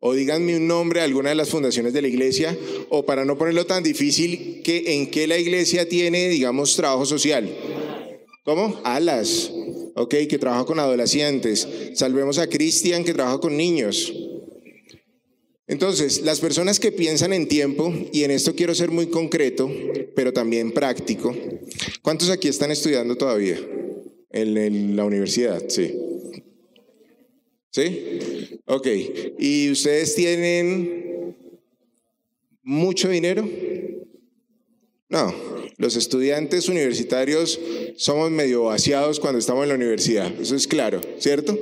O 0.00 0.14
díganme 0.14 0.56
un 0.56 0.66
nombre 0.66 1.00
de 1.00 1.04
alguna 1.04 1.28
de 1.28 1.36
las 1.36 1.50
fundaciones 1.50 1.92
de 1.92 2.02
la 2.02 2.08
iglesia, 2.08 2.58
o 2.88 3.04
para 3.06 3.24
no 3.24 3.38
ponerlo 3.38 3.66
tan 3.66 3.84
difícil, 3.84 4.62
que 4.64 4.94
en 4.94 5.10
qué 5.10 5.26
la 5.26 5.38
iglesia 5.38 5.88
tiene, 5.88 6.28
digamos, 6.28 6.74
trabajo 6.74 7.06
social. 7.06 7.48
¿Cómo? 8.44 8.80
Alas. 8.84 9.50
Ok, 9.94 10.14
que 10.28 10.38
trabaja 10.38 10.64
con 10.64 10.78
adolescentes. 10.78 11.68
Salvemos 11.94 12.38
a 12.38 12.48
Cristian, 12.48 13.04
que 13.04 13.12
trabaja 13.12 13.38
con 13.38 13.56
niños. 13.56 14.12
Entonces, 15.66 16.22
las 16.22 16.40
personas 16.40 16.80
que 16.80 16.90
piensan 16.90 17.32
en 17.32 17.46
tiempo, 17.46 17.94
y 18.12 18.24
en 18.24 18.32
esto 18.32 18.56
quiero 18.56 18.74
ser 18.74 18.90
muy 18.90 19.06
concreto, 19.06 19.70
pero 20.16 20.32
también 20.32 20.72
práctico, 20.72 21.32
¿cuántos 22.02 22.28
aquí 22.30 22.48
están 22.48 22.72
estudiando 22.72 23.14
todavía 23.16 23.56
en, 24.30 24.96
la 24.96 25.04
universidad? 25.04 25.62
Sí. 25.68 25.94
¿Sí? 27.70 28.58
Ok. 28.64 28.88
¿Y 29.38 29.70
ustedes 29.70 30.16
tienen 30.16 31.36
mucho 32.64 33.08
dinero? 33.08 33.48
No, 35.08 35.32
los 35.80 35.96
estudiantes 35.96 36.68
universitarios 36.68 37.58
somos 37.96 38.30
medio 38.30 38.64
vaciados 38.64 39.18
cuando 39.18 39.38
estamos 39.38 39.62
en 39.62 39.70
la 39.70 39.76
universidad, 39.76 40.30
eso 40.38 40.54
es 40.54 40.66
claro, 40.66 41.00
¿cierto? 41.18 41.58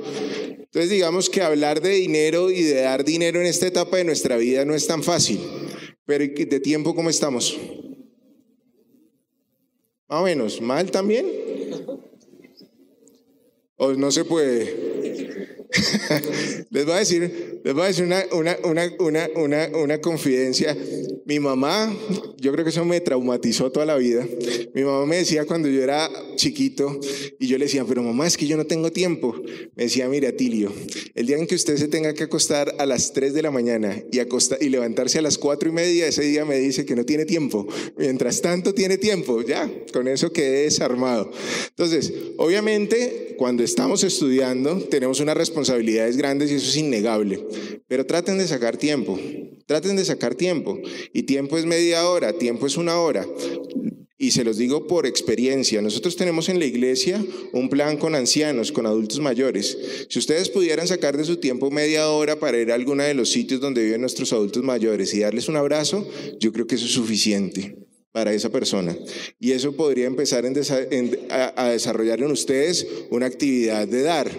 Entonces 0.57 0.91
digamos 0.91 1.29
que 1.29 1.41
hablar 1.41 1.81
de 1.81 1.91
dinero 1.91 2.51
y 2.51 2.63
de 2.63 2.81
dar 2.81 3.05
dinero 3.05 3.39
en 3.39 3.47
esta 3.47 3.65
etapa 3.65 3.95
de 3.95 4.03
nuestra 4.03 4.35
vida 4.35 4.65
no 4.65 4.75
es 4.75 4.85
tan 4.87 5.03
fácil. 5.03 5.39
Pero 6.05 6.25
de 6.25 6.59
tiempo, 6.59 6.93
¿cómo 6.93 7.09
estamos? 7.09 7.57
Más 10.09 10.21
o 10.21 10.23
menos. 10.23 10.59
¿Mal 10.59 10.91
también? 10.91 11.25
¿O 13.77 13.93
no 13.93 14.11
se 14.11 14.25
puede? 14.25 15.59
les 16.69 16.85
voy 16.85 16.93
a 16.93 16.99
decir, 16.99 17.58
les 17.69 17.75
voy 17.75 17.83
a 17.83 17.87
decir 17.89 18.05
una, 18.05 18.25
una, 18.63 19.27
una, 19.35 19.69
una, 19.75 20.01
confidencia. 20.01 20.75
Mi 21.25 21.39
mamá, 21.39 21.95
yo 22.39 22.51
creo 22.51 22.65
que 22.65 22.71
eso 22.71 22.83
me 22.83 22.99
traumatizó 22.99 23.71
toda 23.71 23.85
la 23.85 23.95
vida. 23.95 24.25
Mi 24.73 24.83
mamá 24.83 25.05
me 25.05 25.17
decía 25.17 25.45
cuando 25.45 25.67
yo 25.67 25.83
era 25.83 26.09
chiquito 26.35 26.99
y 27.37 27.45
yo 27.45 27.59
le 27.59 27.65
decía, 27.65 27.85
pero 27.85 28.01
mamá, 28.01 28.25
es 28.25 28.37
que 28.37 28.47
yo 28.47 28.57
no 28.57 28.65
tengo 28.65 28.91
tiempo. 28.91 29.39
Me 29.75 29.83
decía, 29.83 30.09
mire, 30.09 30.29
Atilio, 30.29 30.73
el 31.13 31.27
día 31.27 31.37
en 31.37 31.45
que 31.45 31.53
usted 31.53 31.77
se 31.77 31.87
tenga 31.87 32.15
que 32.15 32.23
acostar 32.23 32.73
a 32.79 32.87
las 32.87 33.13
3 33.13 33.35
de 33.35 33.43
la 33.43 33.51
mañana 33.51 34.01
y, 34.11 34.17
acostar, 34.17 34.57
y 34.63 34.69
levantarse 34.69 35.19
a 35.19 35.21
las 35.21 35.37
4 35.37 35.69
y 35.69 35.71
media, 35.71 36.07
ese 36.07 36.23
día 36.23 36.45
me 36.45 36.57
dice 36.57 36.87
que 36.87 36.95
no 36.95 37.05
tiene 37.05 37.25
tiempo. 37.25 37.67
Mientras 37.99 38.41
tanto, 38.41 38.73
tiene 38.73 38.97
tiempo. 38.97 39.43
Ya, 39.43 39.71
con 39.93 40.07
eso 40.07 40.33
quedé 40.33 40.63
desarmado. 40.63 41.29
Entonces, 41.67 42.11
obviamente, 42.37 43.35
cuando 43.37 43.63
estamos 43.63 44.03
estudiando, 44.03 44.79
tenemos 44.85 45.19
unas 45.19 45.37
responsabilidades 45.37 46.17
grandes 46.17 46.49
y 46.49 46.55
eso 46.55 46.67
es 46.67 46.77
innegable. 46.77 47.45
Pero 47.87 48.05
traten 48.05 48.37
de 48.37 48.47
sacar 48.47 48.77
tiempo. 48.77 49.19
Traten 49.65 49.95
de 49.95 50.05
sacar 50.05 50.35
tiempo. 50.35 50.79
Y 51.13 51.23
tiempo 51.23 51.57
es 51.57 51.65
media 51.65 52.09
hora, 52.09 52.33
tiempo 52.33 52.67
es 52.67 52.77
una 52.77 52.99
hora. 52.99 53.25
Y 54.17 54.31
se 54.31 54.43
los 54.43 54.57
digo 54.57 54.85
por 54.85 55.05
experiencia. 55.05 55.81
Nosotros 55.81 56.15
tenemos 56.15 56.49
en 56.49 56.59
la 56.59 56.65
iglesia 56.65 57.23
un 57.53 57.69
plan 57.69 57.95
con 57.97 58.15
ancianos, 58.15 58.71
con 58.71 58.85
adultos 58.85 59.19
mayores. 59.19 59.77
Si 60.09 60.19
ustedes 60.19 60.49
pudieran 60.49 60.87
sacar 60.87 61.15
de 61.15 61.23
su 61.23 61.37
tiempo 61.37 61.71
media 61.71 62.09
hora 62.09 62.37
para 62.37 62.57
ir 62.57 62.71
a 62.71 62.75
alguno 62.75 63.03
de 63.03 63.13
los 63.13 63.31
sitios 63.31 63.61
donde 63.61 63.83
viven 63.83 64.01
nuestros 64.01 64.33
adultos 64.33 64.63
mayores 64.63 65.13
y 65.13 65.19
darles 65.19 65.47
un 65.47 65.55
abrazo, 65.55 66.05
yo 66.39 66.51
creo 66.51 66.67
que 66.67 66.75
eso 66.75 66.85
es 66.85 66.91
suficiente 66.91 67.88
para 68.11 68.33
esa 68.33 68.49
persona. 68.49 68.97
Y 69.39 69.51
eso 69.51 69.73
podría 69.73 70.07
empezar 70.07 70.43
a, 70.45 71.69
desarrollar 71.69 72.19
en 72.19 72.31
ustedes 72.31 72.87
una 73.11 73.27
actividad 73.27 73.87
de 73.87 74.01
dar. 74.01 74.31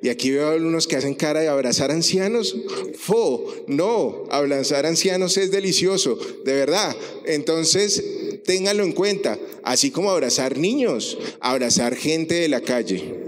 Y 0.00 0.08
aquí 0.08 0.30
veo 0.30 0.48
algunos 0.48 0.86
que 0.86 0.96
hacen 0.96 1.14
cara 1.14 1.40
de 1.40 1.48
abrazar 1.48 1.90
ancianos. 1.90 2.56
Fo, 2.98 3.52
no, 3.66 4.24
abrazar 4.30 4.86
ancianos 4.86 5.36
es 5.36 5.50
delicioso, 5.50 6.18
de 6.44 6.52
verdad. 6.52 6.94
Entonces, 7.26 8.02
ténganlo 8.44 8.84
en 8.84 8.92
cuenta, 8.92 9.38
así 9.64 9.90
como 9.90 10.10
abrazar 10.10 10.56
niños, 10.56 11.18
abrazar 11.40 11.96
gente 11.96 12.36
de 12.36 12.48
la 12.48 12.60
calle. 12.60 13.26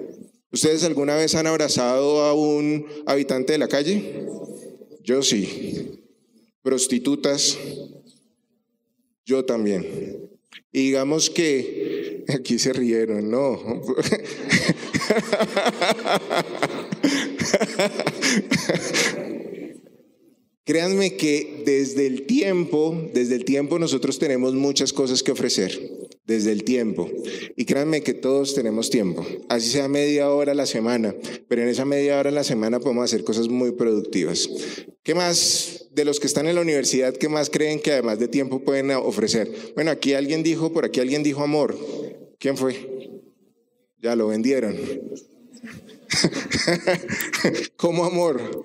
¿Ustedes 0.50 0.84
alguna 0.84 1.16
vez 1.16 1.34
han 1.34 1.46
abrazado 1.46 2.22
a 2.22 2.32
un 2.32 2.86
habitante 3.04 3.52
de 3.52 3.58
la 3.58 3.68
calle? 3.68 4.26
Yo 5.02 5.22
sí. 5.22 6.00
Prostitutas, 6.62 7.58
yo 9.28 9.44
también. 9.44 9.86
Y 10.72 10.86
digamos 10.86 11.28
que, 11.28 12.24
aquí 12.34 12.58
se 12.58 12.72
rieron, 12.72 13.30
no. 13.30 13.60
Créanme 20.64 21.16
que 21.16 21.62
desde 21.64 22.06
el 22.06 22.26
tiempo, 22.26 23.10
desde 23.14 23.36
el 23.36 23.44
tiempo 23.44 23.78
nosotros 23.78 24.18
tenemos 24.18 24.54
muchas 24.54 24.92
cosas 24.92 25.22
que 25.22 25.32
ofrecer, 25.32 26.07
desde 26.28 26.52
el 26.52 26.62
tiempo. 26.62 27.10
Y 27.56 27.64
créanme 27.64 28.02
que 28.02 28.12
todos 28.12 28.54
tenemos 28.54 28.90
tiempo, 28.90 29.26
así 29.48 29.70
sea 29.70 29.88
media 29.88 30.30
hora 30.30 30.52
a 30.52 30.54
la 30.54 30.66
semana, 30.66 31.14
pero 31.48 31.62
en 31.62 31.68
esa 31.68 31.86
media 31.86 32.20
hora 32.20 32.28
a 32.28 32.32
la 32.32 32.44
semana 32.44 32.78
podemos 32.78 33.04
hacer 33.04 33.24
cosas 33.24 33.48
muy 33.48 33.72
productivas. 33.72 34.48
¿Qué 35.02 35.14
más 35.14 35.86
de 35.90 36.04
los 36.04 36.20
que 36.20 36.26
están 36.26 36.46
en 36.46 36.56
la 36.56 36.60
universidad, 36.60 37.14
qué 37.14 37.30
más 37.30 37.48
creen 37.48 37.80
que 37.80 37.92
además 37.92 38.18
de 38.18 38.28
tiempo 38.28 38.60
pueden 38.60 38.90
ofrecer? 38.90 39.50
Bueno, 39.74 39.90
aquí 39.90 40.12
alguien 40.12 40.42
dijo, 40.42 40.70
por 40.70 40.84
aquí 40.84 41.00
alguien 41.00 41.22
dijo 41.22 41.42
amor. 41.42 41.74
¿Quién 42.38 42.58
fue? 42.58 42.76
Ya 43.96 44.14
lo 44.14 44.28
vendieron. 44.28 44.76
¿Cómo 47.76 48.04
amor? 48.04 48.64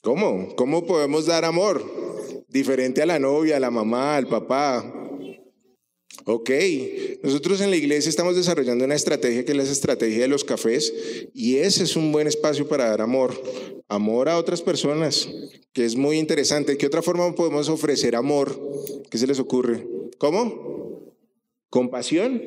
¿Cómo? 0.00 0.56
¿Cómo 0.56 0.86
podemos 0.86 1.26
dar 1.26 1.44
amor? 1.44 1.84
Diferente 2.48 3.02
a 3.02 3.06
la 3.06 3.18
novia, 3.18 3.58
a 3.58 3.60
la 3.60 3.70
mamá, 3.70 4.16
al 4.16 4.28
papá. 4.28 5.03
Ok, 6.26 6.50
nosotros 7.22 7.60
en 7.60 7.68
la 7.68 7.76
iglesia 7.76 8.08
estamos 8.08 8.34
desarrollando 8.34 8.86
una 8.86 8.94
estrategia 8.94 9.44
que 9.44 9.52
es 9.52 9.58
la 9.58 9.64
estrategia 9.64 10.22
de 10.22 10.28
los 10.28 10.42
cafés 10.42 10.92
y 11.34 11.56
ese 11.56 11.84
es 11.84 11.96
un 11.96 12.12
buen 12.12 12.26
espacio 12.26 12.66
para 12.66 12.88
dar 12.88 13.02
amor, 13.02 13.34
amor 13.88 14.30
a 14.30 14.38
otras 14.38 14.62
personas, 14.62 15.28
que 15.74 15.84
es 15.84 15.96
muy 15.96 16.18
interesante. 16.18 16.78
¿Qué 16.78 16.86
otra 16.86 17.02
forma 17.02 17.34
podemos 17.34 17.68
ofrecer 17.68 18.16
amor? 18.16 18.58
¿Qué 19.10 19.18
se 19.18 19.26
les 19.26 19.38
ocurre? 19.38 19.86
¿Cómo? 20.16 21.14
Compasión, 21.68 22.42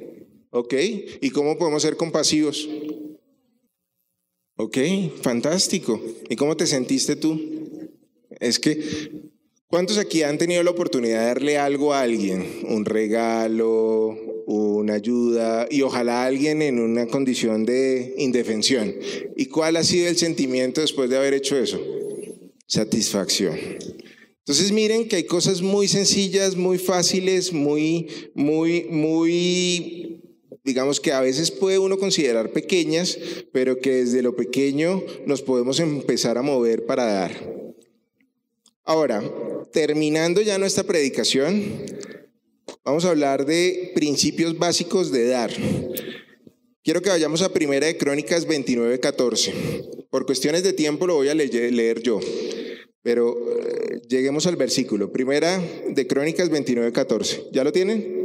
ok. 0.50 0.74
¿Y 1.22 1.30
cómo 1.30 1.56
podemos 1.60 1.84
ser 1.84 1.98
compasivos? 1.98 2.68
Ok, 4.56 4.78
fantástico. 5.22 6.02
¿Y 6.30 6.36
cómo 6.36 6.58
te 6.58 6.66
sentiste 6.66 7.16
tú? 7.16 7.40
Es 8.40 8.58
que, 8.58 9.27
¿cuántos 9.70 9.98
aquí 9.98 10.24
han 10.24 10.38
tenido 10.38 10.64
la 10.64 10.72
oportunidad 10.72 11.20
de 11.20 11.26
darle 11.26 11.58
algo 11.58 11.94
a 11.94 12.02
alguien? 12.02 12.46
Un 12.70 12.86
regalo, 12.86 14.18
una 14.46 14.96
ayuda, 14.96 15.68
y 15.70 15.82
ojalá 15.82 16.26
alguien 16.26 16.62
en 16.62 16.80
una 16.80 17.08
condición 17.08 17.66
de 17.66 18.16
indefensión. 18.18 18.96
¿Y 19.36 19.48
cuál 19.48 19.76
ha 19.76 19.84
sido 19.84 20.08
el 20.08 20.18
sentimiento 20.18 20.82
después 20.82 21.10
de 21.10 21.18
haber 21.18 21.34
hecho 21.34 21.58
eso? 21.58 21.80
Satisfacción. 22.66 23.58
Entonces 24.40 24.72
miren 24.72 25.08
que 25.08 25.18
hay 25.18 25.26
cosas 25.26 25.62
muy 25.62 25.88
sencillas, 25.90 26.56
muy 26.56 26.78
fáciles, 26.78 27.52
muy, 27.52 28.08
muy, 28.34 28.86
muy 28.90 30.22
digamos 30.64 31.00
que 31.00 31.14
a 31.14 31.22
veces 31.22 31.50
puede 31.50 31.80
uno 31.80 31.98
considerar 31.98 32.52
pequeñas, 32.52 33.18
pero 33.54 33.80
que 33.80 33.96
desde 33.96 34.22
lo 34.22 34.36
pequeño 34.36 35.02
nos 35.26 35.42
podemos 35.42 35.80
empezar 35.80 36.38
a 36.38 36.42
mover 36.42 36.86
para 36.86 37.06
dar. 37.06 37.57
Ahora, 38.88 39.22
terminando 39.74 40.40
ya 40.40 40.58
nuestra 40.58 40.86
predicación, 40.86 41.62
vamos 42.86 43.04
a 43.04 43.10
hablar 43.10 43.46
de 43.46 43.92
principios 43.94 44.58
básicos 44.58 45.12
de 45.12 45.28
dar. 45.28 45.52
Quiero 46.86 47.02
que 47.02 47.10
vayamos 47.10 47.42
a 47.42 47.52
Primera 47.52 47.86
de 47.86 47.98
Crónicas 47.98 48.48
29, 48.48 49.02
14. 49.02 49.54
Por 50.10 50.26
cuestiones 50.26 50.64
de 50.64 50.72
tiempo 50.72 51.06
lo 51.06 51.16
voy 51.16 51.28
a 51.28 51.36
leer, 51.36 52.02
yo, 52.02 52.22
pero 53.02 53.36
eh, 53.60 54.00
lleguemos 54.08 54.48
al 54.48 54.56
versículo. 54.56 55.12
Primera 55.12 55.62
de 55.90 56.08
Crónicas 56.08 56.50
29, 56.50 56.94
14. 56.94 57.48
¿Ya 57.52 57.66
lo 57.66 57.74
tienen? 57.74 58.17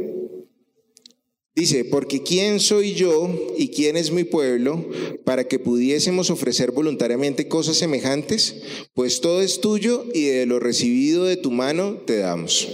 Dice, 1.55 1.85
porque 1.85 2.23
¿quién 2.23 2.59
soy 2.59 2.93
yo 2.93 3.53
y 3.55 3.67
quién 3.67 3.95
es 3.95 4.11
mi 4.11 4.23
pueblo 4.23 4.89
para 5.23 5.47
que 5.47 5.59
pudiésemos 5.59 6.31
ofrecer 6.31 6.71
voluntariamente 6.71 7.47
cosas 7.47 7.77
semejantes? 7.77 8.55
Pues 8.95 9.21
todo 9.21 9.41
es 9.41 9.61
tuyo 9.61 10.05
y 10.15 10.25
de 10.25 10.47
lo 10.47 10.59
recibido 10.59 11.25
de 11.25 11.37
tu 11.37 11.51
mano 11.51 12.01
te 12.07 12.17
damos. 12.17 12.67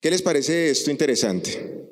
¿Qué 0.00 0.10
les 0.10 0.20
parece 0.20 0.68
esto 0.68 0.90
interesante? 0.90 1.86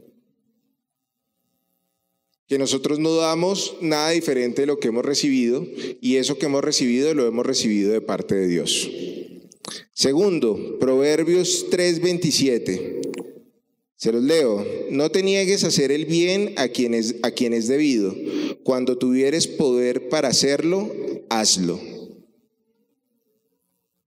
Que 2.49 2.59
nosotros 2.59 2.99
no 2.99 3.15
damos 3.15 3.77
nada 3.81 4.11
diferente 4.11 4.63
de 4.63 4.67
lo 4.67 4.81
que 4.81 4.89
hemos 4.89 5.05
recibido 5.05 5.65
y 6.01 6.17
eso 6.17 6.39
que 6.39 6.47
hemos 6.47 6.65
recibido 6.65 7.15
lo 7.15 7.25
hemos 7.29 7.47
recibido 7.47 7.93
de 7.93 8.01
parte 8.01 8.35
de 8.35 8.49
Dios. 8.49 8.91
Segundo, 9.93 10.79
Proverbios 10.81 11.67
3:27. 11.71 13.00
Se 14.01 14.13
los 14.13 14.23
leo. 14.23 14.67
No 14.89 15.11
te 15.11 15.23
niegues 15.23 15.63
a 15.63 15.67
hacer 15.67 15.93
el 15.93 16.07
bien 16.07 16.55
a 16.57 16.69
quien 16.69 16.95
es, 16.95 17.17
a 17.23 17.33
quien 17.33 17.53
es 17.53 17.69
debido. 17.69 18.17
Cuando 18.65 18.97
tuvieres 18.97 19.47
poder 19.47 20.09
para 20.09 20.29
hacerlo, 20.29 20.91
hazlo. 21.29 21.79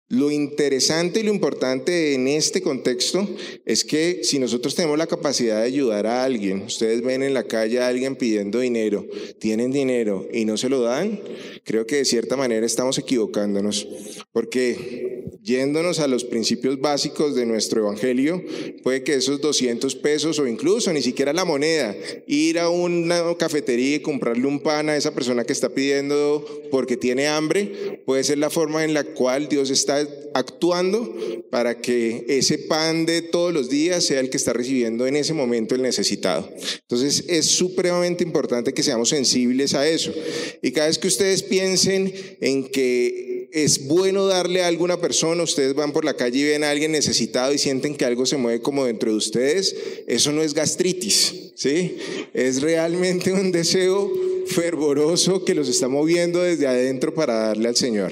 Lo 0.10 0.32
interesante 0.32 1.20
y 1.20 1.24
lo 1.24 1.32
importante 1.32 2.16
en 2.16 2.28
este 2.28 2.64
contexto 2.64 3.28
es 3.66 3.84
que 3.84 4.24
si 4.24 4.40
nosotros 4.40 4.74
tenemos 4.74 4.98
la 4.98 5.06
capacidad 5.06 5.58
de 5.62 5.68
ayudar 5.68 6.08
a 6.08 6.24
alguien, 6.24 6.64
ustedes 6.64 7.04
ven 7.04 7.22
en 7.22 7.36
la 7.36 7.44
calle 7.44 7.80
a 7.80 7.88
alguien 7.88 8.16
pidiendo 8.16 8.62
dinero, 8.62 9.08
tienen 9.40 9.72
dinero 9.72 10.28
y 10.34 10.46
no 10.46 10.58
se 10.58 10.70
lo 10.70 10.82
dan, 10.82 11.20
creo 11.64 11.86
que 11.86 11.98
de 11.98 12.06
cierta 12.06 12.36
manera 12.36 12.66
estamos 12.66 12.98
equivocándonos, 12.98 13.88
porque 14.32 15.13
yéndonos 15.44 16.00
a 16.00 16.08
los 16.08 16.24
principios 16.24 16.80
básicos 16.80 17.36
de 17.36 17.46
nuestro 17.46 17.82
evangelio, 17.82 18.42
puede 18.82 19.04
que 19.04 19.16
esos 19.16 19.42
200 19.42 19.94
pesos 19.96 20.40
o 20.40 20.48
incluso 20.48 20.94
ni 20.94 21.02
siquiera 21.02 21.34
la 21.34 21.44
moneda, 21.44 21.94
ir 22.28 22.60
a 22.60 22.70
una 22.70 23.22
cafetería 23.38 23.98
y 23.98 24.00
comprarle 24.00 24.48
un 24.48 24.62
pan 24.62 24.88
a 24.88 24.96
esa 24.96 25.14
persona 25.14 25.44
que 25.44 25.52
está 25.52 25.70
pidiendo 25.70 26.46
porque 26.72 26.96
tiene 26.96 27.28
hambre, 27.28 28.02
puede 28.06 28.24
ser 28.24 28.38
la 28.38 28.50
forma 28.50 28.86
en 28.86 28.94
la 28.94 29.04
cual 29.04 29.50
Dios 29.50 29.70
está 29.70 30.08
actuando 30.34 31.14
para 31.52 31.82
que 31.82 32.26
ese 32.30 32.58
pan 32.58 33.06
de 33.06 33.22
todos 33.22 33.54
los 33.54 33.70
días 33.70 34.06
sea 34.06 34.22
el 34.22 34.30
que 34.30 34.38
está 34.38 34.54
recibiendo 34.54 35.06
en 35.08 35.18
ese 35.18 35.34
momento 35.34 35.76
el 35.76 35.82
necesitado. 35.82 36.50
Entonces 36.82 37.26
es 37.28 37.48
supremamente 37.48 38.24
importante 38.24 38.74
que 38.74 38.82
seamos 38.82 39.10
sensibles 39.10 39.74
a 39.74 39.88
eso. 39.88 40.14
Y 40.62 40.72
cada 40.72 40.88
vez 40.88 40.98
que 40.98 41.08
ustedes 41.08 41.44
piensen 41.44 42.14
en 42.40 42.70
que 42.70 43.33
es 43.54 43.86
bueno 43.86 44.26
darle 44.26 44.64
a 44.64 44.68
alguna 44.68 45.00
persona, 45.00 45.44
ustedes 45.44 45.76
van 45.76 45.94
por 45.94 46.04
la 46.04 46.16
calle 46.16 46.40
y 46.40 46.44
ven 46.44 46.64
a 46.64 46.72
alguien 46.72 46.92
necesitado 46.92 47.54
y 47.54 47.60
sienten 47.60 47.96
que 47.96 48.04
algo 48.04 48.26
se 48.26 48.36
mueve 48.36 48.62
como 48.62 48.86
dentro 48.86 49.12
de 49.12 49.18
ustedes, 49.18 49.76
eso 50.08 50.32
no 50.32 50.42
es 50.42 50.56
gastritis, 50.56 51.52
¿sí? 51.56 51.98
Es 52.34 52.64
realmente 52.64 53.32
un 53.32 53.52
deseo 53.52 54.12
fervoroso 54.48 55.46
que 55.46 55.54
los 55.54 55.70
está 55.70 55.88
moviendo 55.88 56.42
desde 56.42 56.66
adentro 56.66 57.14
para 57.14 57.36
darle 57.36 57.70
al 57.70 57.76
Señor. 57.76 58.12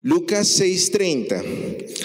Lucas 0.00 0.60
6:30. 0.60 1.42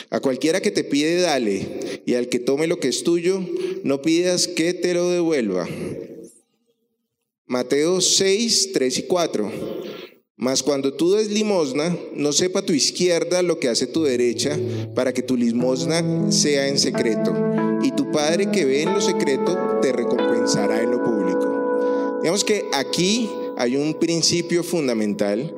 A 0.10 0.20
cualquiera 0.20 0.62
que 0.62 0.72
te 0.72 0.84
pide, 0.84 1.22
dale, 1.22 2.02
y 2.08 2.16
al 2.16 2.28
que 2.28 2.40
tome 2.40 2.66
lo 2.66 2.80
que 2.80 2.88
es 2.88 3.04
tuyo, 3.04 3.40
no 3.84 4.02
pidas 4.02 4.48
que 4.48 4.74
te 4.74 4.96
lo 4.96 5.12
devuelva. 5.12 5.70
Mateo 7.46 8.02
6, 8.02 8.72
3 8.74 8.98
y 8.98 9.04
4. 9.04 9.52
Mas 10.36 10.64
cuando 10.64 10.94
tú 10.94 11.12
des 11.12 11.30
limosna, 11.30 11.96
no 12.16 12.34
sepa 12.34 12.64
tu 12.64 12.74
izquierda 12.74 13.44
lo 13.44 13.60
que 13.60 13.70
hace 13.70 13.86
tu 13.86 14.04
derecha, 14.04 14.58
para 14.96 15.14
que 15.14 15.22
tu 15.22 15.38
limosna 15.38 16.32
sea 16.32 16.68
en 16.68 16.80
secreto. 16.80 17.34
Y 17.84 17.92
tu 17.92 18.12
Padre 18.12 18.50
que 18.50 18.66
ve 18.66 18.82
en 18.82 18.94
lo 18.94 19.02
secreto 19.02 19.80
te 19.82 19.92
recompensará 19.92 20.82
en 20.82 20.92
lo 20.92 21.04
público. 21.04 22.20
Digamos 22.22 22.44
que 22.44 22.66
aquí 22.74 23.30
hay 23.58 23.76
un 23.76 23.94
principio 23.96 24.64
fundamental 24.64 25.56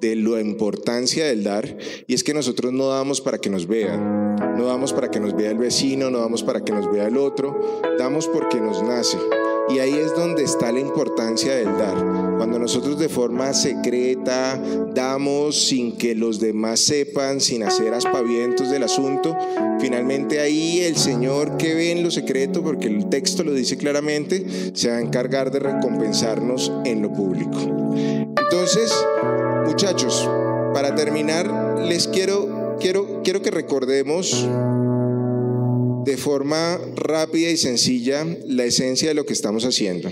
de 0.00 0.16
la 0.16 0.40
importancia 0.40 1.26
del 1.26 1.44
dar 1.44 1.76
y 2.06 2.14
es 2.14 2.24
que 2.24 2.34
nosotros 2.34 2.72
no 2.72 2.88
damos 2.88 3.20
para 3.20 3.38
que 3.38 3.50
nos 3.50 3.66
vean, 3.66 4.36
no 4.56 4.66
damos 4.66 4.92
para 4.92 5.10
que 5.10 5.20
nos 5.20 5.36
vea 5.36 5.50
el 5.50 5.58
vecino, 5.58 6.10
no 6.10 6.18
damos 6.18 6.42
para 6.42 6.64
que 6.64 6.72
nos 6.72 6.90
vea 6.90 7.06
el 7.06 7.16
otro, 7.16 7.80
damos 7.98 8.26
porque 8.26 8.60
nos 8.60 8.82
nace. 8.82 9.18
Y 9.68 9.78
ahí 9.78 9.94
es 9.94 10.14
donde 10.14 10.44
está 10.44 10.70
la 10.72 10.80
importancia 10.80 11.54
del 11.54 11.76
dar. 11.76 11.96
Cuando 12.36 12.58
nosotros 12.58 12.98
de 12.98 13.08
forma 13.08 13.52
secreta 13.52 14.60
damos 14.94 15.66
sin 15.66 15.96
que 15.96 16.14
los 16.14 16.38
demás 16.38 16.80
sepan, 16.80 17.40
sin 17.40 17.62
hacer 17.62 17.92
aspavientos 17.94 18.70
del 18.70 18.84
asunto, 18.84 19.36
finalmente 19.80 20.40
ahí 20.40 20.80
el 20.80 20.96
Señor 20.96 21.56
que 21.56 21.74
ve 21.74 21.92
en 21.92 22.02
lo 22.02 22.10
secreto, 22.10 22.62
porque 22.62 22.86
el 22.86 23.08
texto 23.08 23.42
lo 23.42 23.52
dice 23.52 23.76
claramente, 23.76 24.46
se 24.74 24.90
va 24.90 24.96
a 24.96 25.00
encargar 25.00 25.50
de 25.50 25.58
recompensarnos 25.58 26.72
en 26.84 27.02
lo 27.02 27.12
público. 27.12 27.58
Entonces, 27.96 28.92
Muchachos, 29.66 30.30
para 30.72 30.94
terminar, 30.94 31.80
les 31.80 32.06
quiero, 32.06 32.76
quiero, 32.80 33.20
quiero 33.24 33.42
que 33.42 33.50
recordemos 33.50 34.48
de 36.06 36.16
forma 36.16 36.78
rápida 36.94 37.50
y 37.50 37.56
sencilla 37.56 38.24
la 38.46 38.64
esencia 38.64 39.08
de 39.08 39.14
lo 39.14 39.26
que 39.26 39.32
estamos 39.32 39.64
haciendo. 39.64 40.08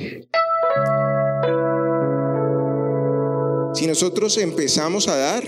Si 3.74 3.86
nosotros 3.86 4.36
empezamos 4.38 5.06
a 5.06 5.16
dar, 5.16 5.44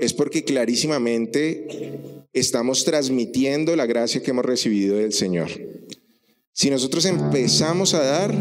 es 0.00 0.14
porque 0.14 0.44
clarísimamente 0.44 2.26
estamos 2.32 2.84
transmitiendo 2.86 3.76
la 3.76 3.84
gracia 3.84 4.22
que 4.22 4.30
hemos 4.30 4.46
recibido 4.46 4.96
del 4.96 5.12
Señor. 5.12 5.48
Si 6.52 6.70
nosotros 6.70 7.04
empezamos 7.04 7.92
a 7.92 8.02
dar, 8.02 8.34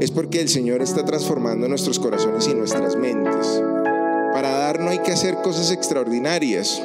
es 0.00 0.10
porque 0.10 0.40
el 0.40 0.48
Señor 0.48 0.80
está 0.80 1.04
transformando 1.04 1.68
nuestros 1.68 1.98
corazones 1.98 2.48
y 2.48 2.54
nuestras 2.54 2.96
mentes. 2.96 3.62
Para 4.32 4.50
dar 4.50 4.80
no 4.80 4.88
hay 4.88 5.00
que 5.00 5.12
hacer 5.12 5.34
cosas 5.42 5.70
extraordinarias. 5.70 6.82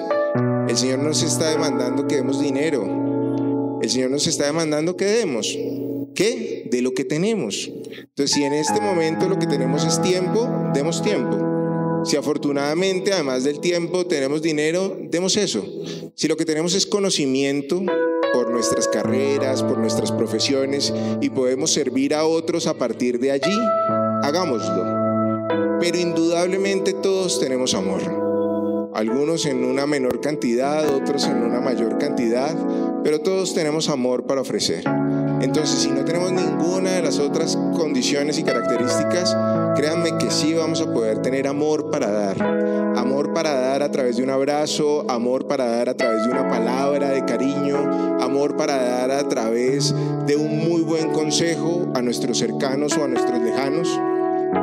El 0.67 0.75
Señor 0.75 0.99
nos 0.99 1.23
está 1.23 1.49
demandando 1.49 2.05
que 2.05 2.17
demos 2.17 2.41
dinero. 2.41 3.06
El 3.81 3.89
Señor 3.89 4.11
nos 4.11 4.27
está 4.27 4.45
demandando 4.45 4.97
que 4.97 5.05
demos. 5.05 5.57
¿Qué? 6.15 6.67
De 6.71 6.81
lo 6.81 6.93
que 6.93 7.03
tenemos. 7.03 7.69
Entonces, 7.91 8.31
si 8.31 8.43
en 8.43 8.53
este 8.53 8.81
momento 8.81 9.29
lo 9.29 9.37
que 9.37 9.45
tenemos 9.45 9.85
es 9.85 10.01
tiempo, 10.01 10.49
demos 10.73 11.03
tiempo. 11.03 12.03
Si 12.03 12.15
afortunadamente, 12.15 13.13
además 13.13 13.43
del 13.43 13.59
tiempo, 13.59 14.05
tenemos 14.05 14.41
dinero, 14.41 14.97
demos 15.11 15.37
eso. 15.37 15.63
Si 16.15 16.27
lo 16.27 16.37
que 16.37 16.45
tenemos 16.45 16.73
es 16.73 16.85
conocimiento 16.85 17.83
por 18.33 18.49
nuestras 18.49 18.87
carreras, 18.87 19.61
por 19.63 19.77
nuestras 19.77 20.11
profesiones 20.11 20.93
y 21.21 21.29
podemos 21.29 21.71
servir 21.71 22.13
a 22.13 22.25
otros 22.25 22.67
a 22.67 22.75
partir 22.75 23.19
de 23.19 23.31
allí, 23.31 23.59
hagámoslo. 24.23 25.77
Pero 25.79 25.97
indudablemente 25.97 26.93
todos 26.93 27.39
tenemos 27.39 27.73
amor. 27.73 28.01
Algunos 28.93 29.45
en 29.45 29.63
una 29.63 29.85
menor 29.85 30.21
cantidad, 30.21 30.87
otros 30.89 31.27
en 31.27 31.43
una 31.43 31.59
mayor 31.59 31.99
cantidad, 31.99 32.55
pero 33.07 33.21
todos 33.21 33.53
tenemos 33.53 33.87
amor 33.87 34.23
para 34.25 34.41
ofrecer. 34.41 34.83
Entonces, 35.39 35.79
si 35.79 35.89
no 35.89 36.03
tenemos 36.03 36.29
ninguna 36.29 36.91
de 36.91 37.01
las 37.01 37.19
otras 37.19 37.55
condiciones 37.55 38.37
y 38.37 38.43
características, 38.43 39.33
créanme 39.77 40.17
que 40.17 40.29
sí 40.29 40.53
vamos 40.53 40.81
a 40.81 40.91
poder 40.91 41.21
tener 41.21 41.47
amor 41.47 41.89
para 41.89 42.11
dar. 42.11 42.43
Amor 42.97 43.31
para 43.31 43.53
dar 43.53 43.81
a 43.81 43.89
través 43.89 44.17
de 44.17 44.23
un 44.23 44.29
abrazo, 44.29 45.09
amor 45.09 45.47
para 45.47 45.67
dar 45.67 45.87
a 45.87 45.93
través 45.93 46.25
de 46.25 46.31
una 46.31 46.49
palabra 46.49 47.11
de 47.11 47.23
cariño, 47.23 47.77
amor 48.19 48.57
para 48.57 48.75
dar 48.75 49.11
a 49.11 49.29
través 49.29 49.95
de 50.25 50.35
un 50.35 50.67
muy 50.67 50.81
buen 50.81 51.13
consejo 51.13 51.87
a 51.95 52.01
nuestros 52.01 52.37
cercanos 52.37 52.97
o 52.97 53.05
a 53.05 53.07
nuestros 53.07 53.41
lejanos 53.41 53.87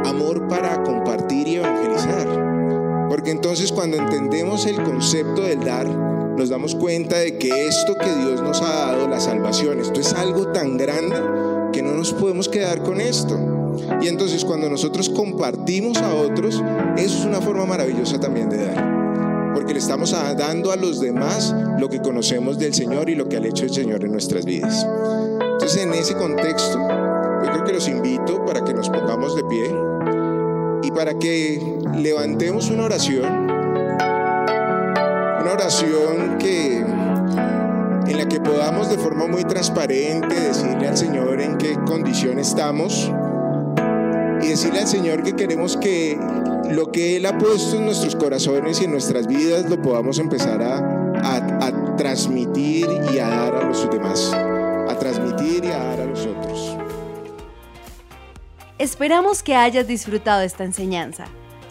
amor 0.04 0.48
para 0.48 0.83
compartir 0.83 1.48
y 1.48 1.57
evangelizar. 1.57 3.07
Porque 3.09 3.30
entonces 3.30 3.72
cuando 3.72 3.96
entendemos 3.96 4.66
el 4.66 4.83
concepto 4.83 5.40
del 5.40 5.61
dar, 5.61 6.13
nos 6.36 6.48
damos 6.48 6.74
cuenta 6.74 7.18
de 7.18 7.38
que 7.38 7.66
esto 7.66 7.94
que 7.94 8.12
Dios 8.12 8.42
nos 8.42 8.60
ha 8.60 8.68
dado, 8.68 9.08
la 9.08 9.20
salvación, 9.20 9.80
esto 9.80 10.00
es 10.00 10.12
algo 10.14 10.48
tan 10.48 10.76
grande 10.76 11.16
que 11.72 11.82
no 11.82 11.92
nos 11.92 12.12
podemos 12.12 12.48
quedar 12.48 12.82
con 12.82 13.00
esto. 13.00 13.38
Y 14.00 14.08
entonces 14.08 14.44
cuando 14.44 14.68
nosotros 14.68 15.08
compartimos 15.08 15.98
a 15.98 16.14
otros, 16.14 16.62
eso 16.96 17.18
es 17.18 17.24
una 17.24 17.40
forma 17.40 17.66
maravillosa 17.66 18.18
también 18.18 18.48
de 18.48 18.66
dar. 18.66 19.52
Porque 19.54 19.72
le 19.72 19.78
estamos 19.78 20.10
dando 20.10 20.72
a 20.72 20.76
los 20.76 21.00
demás 21.00 21.54
lo 21.78 21.88
que 21.88 22.00
conocemos 22.00 22.58
del 22.58 22.74
Señor 22.74 23.08
y 23.08 23.14
lo 23.14 23.28
que 23.28 23.36
ha 23.36 23.46
hecho 23.46 23.64
el 23.64 23.72
Señor 23.72 24.04
en 24.04 24.12
nuestras 24.12 24.44
vidas. 24.44 24.86
Entonces 25.40 25.82
en 25.82 25.94
ese 25.94 26.14
contexto, 26.14 26.78
yo 26.78 27.50
creo 27.52 27.64
que 27.64 27.72
los 27.72 27.88
invito 27.88 28.44
para 28.44 28.64
que 28.64 28.74
nos 28.74 28.88
pongamos 28.88 29.36
de 29.36 29.44
pie 29.44 29.70
y 30.82 30.90
para 30.90 31.18
que 31.18 31.78
levantemos 31.96 32.70
una 32.70 32.84
oración, 32.84 33.43
una 35.44 35.52
oración 35.52 36.38
que 36.38 36.78
en 36.78 38.16
la 38.16 38.26
que 38.26 38.40
podamos 38.40 38.88
de 38.88 38.96
forma 38.96 39.26
muy 39.26 39.44
transparente 39.44 40.35
decirle 40.40 40.88
al 40.88 40.96
Señor 40.96 41.38
en 41.38 41.59
qué 41.59 41.78
condición 41.87 42.38
estamos 42.38 43.12
y 44.40 44.48
decirle 44.48 44.80
al 44.80 44.87
Señor 44.87 45.22
que 45.22 45.37
queremos 45.37 45.76
que 45.76 46.18
lo 46.70 46.90
que 46.90 47.18
Él 47.18 47.26
ha 47.26 47.37
puesto 47.37 47.76
en 47.76 47.85
nuestros 47.85 48.16
corazones 48.16 48.80
y 48.80 48.85
en 48.85 48.92
nuestras 48.92 49.26
vidas 49.26 49.68
lo 49.68 49.83
podamos 49.83 50.18
empezar 50.18 50.62
a, 50.62 51.02
transmitir 51.98 52.88
y 53.12 53.18
a 53.18 53.28
dar 53.28 53.54
a 53.54 53.64
los 53.64 53.88
demás, 53.90 54.33
a 54.33 54.98
transmitir 54.98 55.62
y 55.62 55.68
a 55.68 55.78
dar 55.78 56.00
a 56.00 56.07
los 56.07 56.20
otros. 56.24 56.76
Esperamos 58.78 59.42
que 59.42 59.54
hayas 59.54 59.87
disfrutado 59.87 60.40
esta 60.40 60.64
enseñanza. 60.64 61.26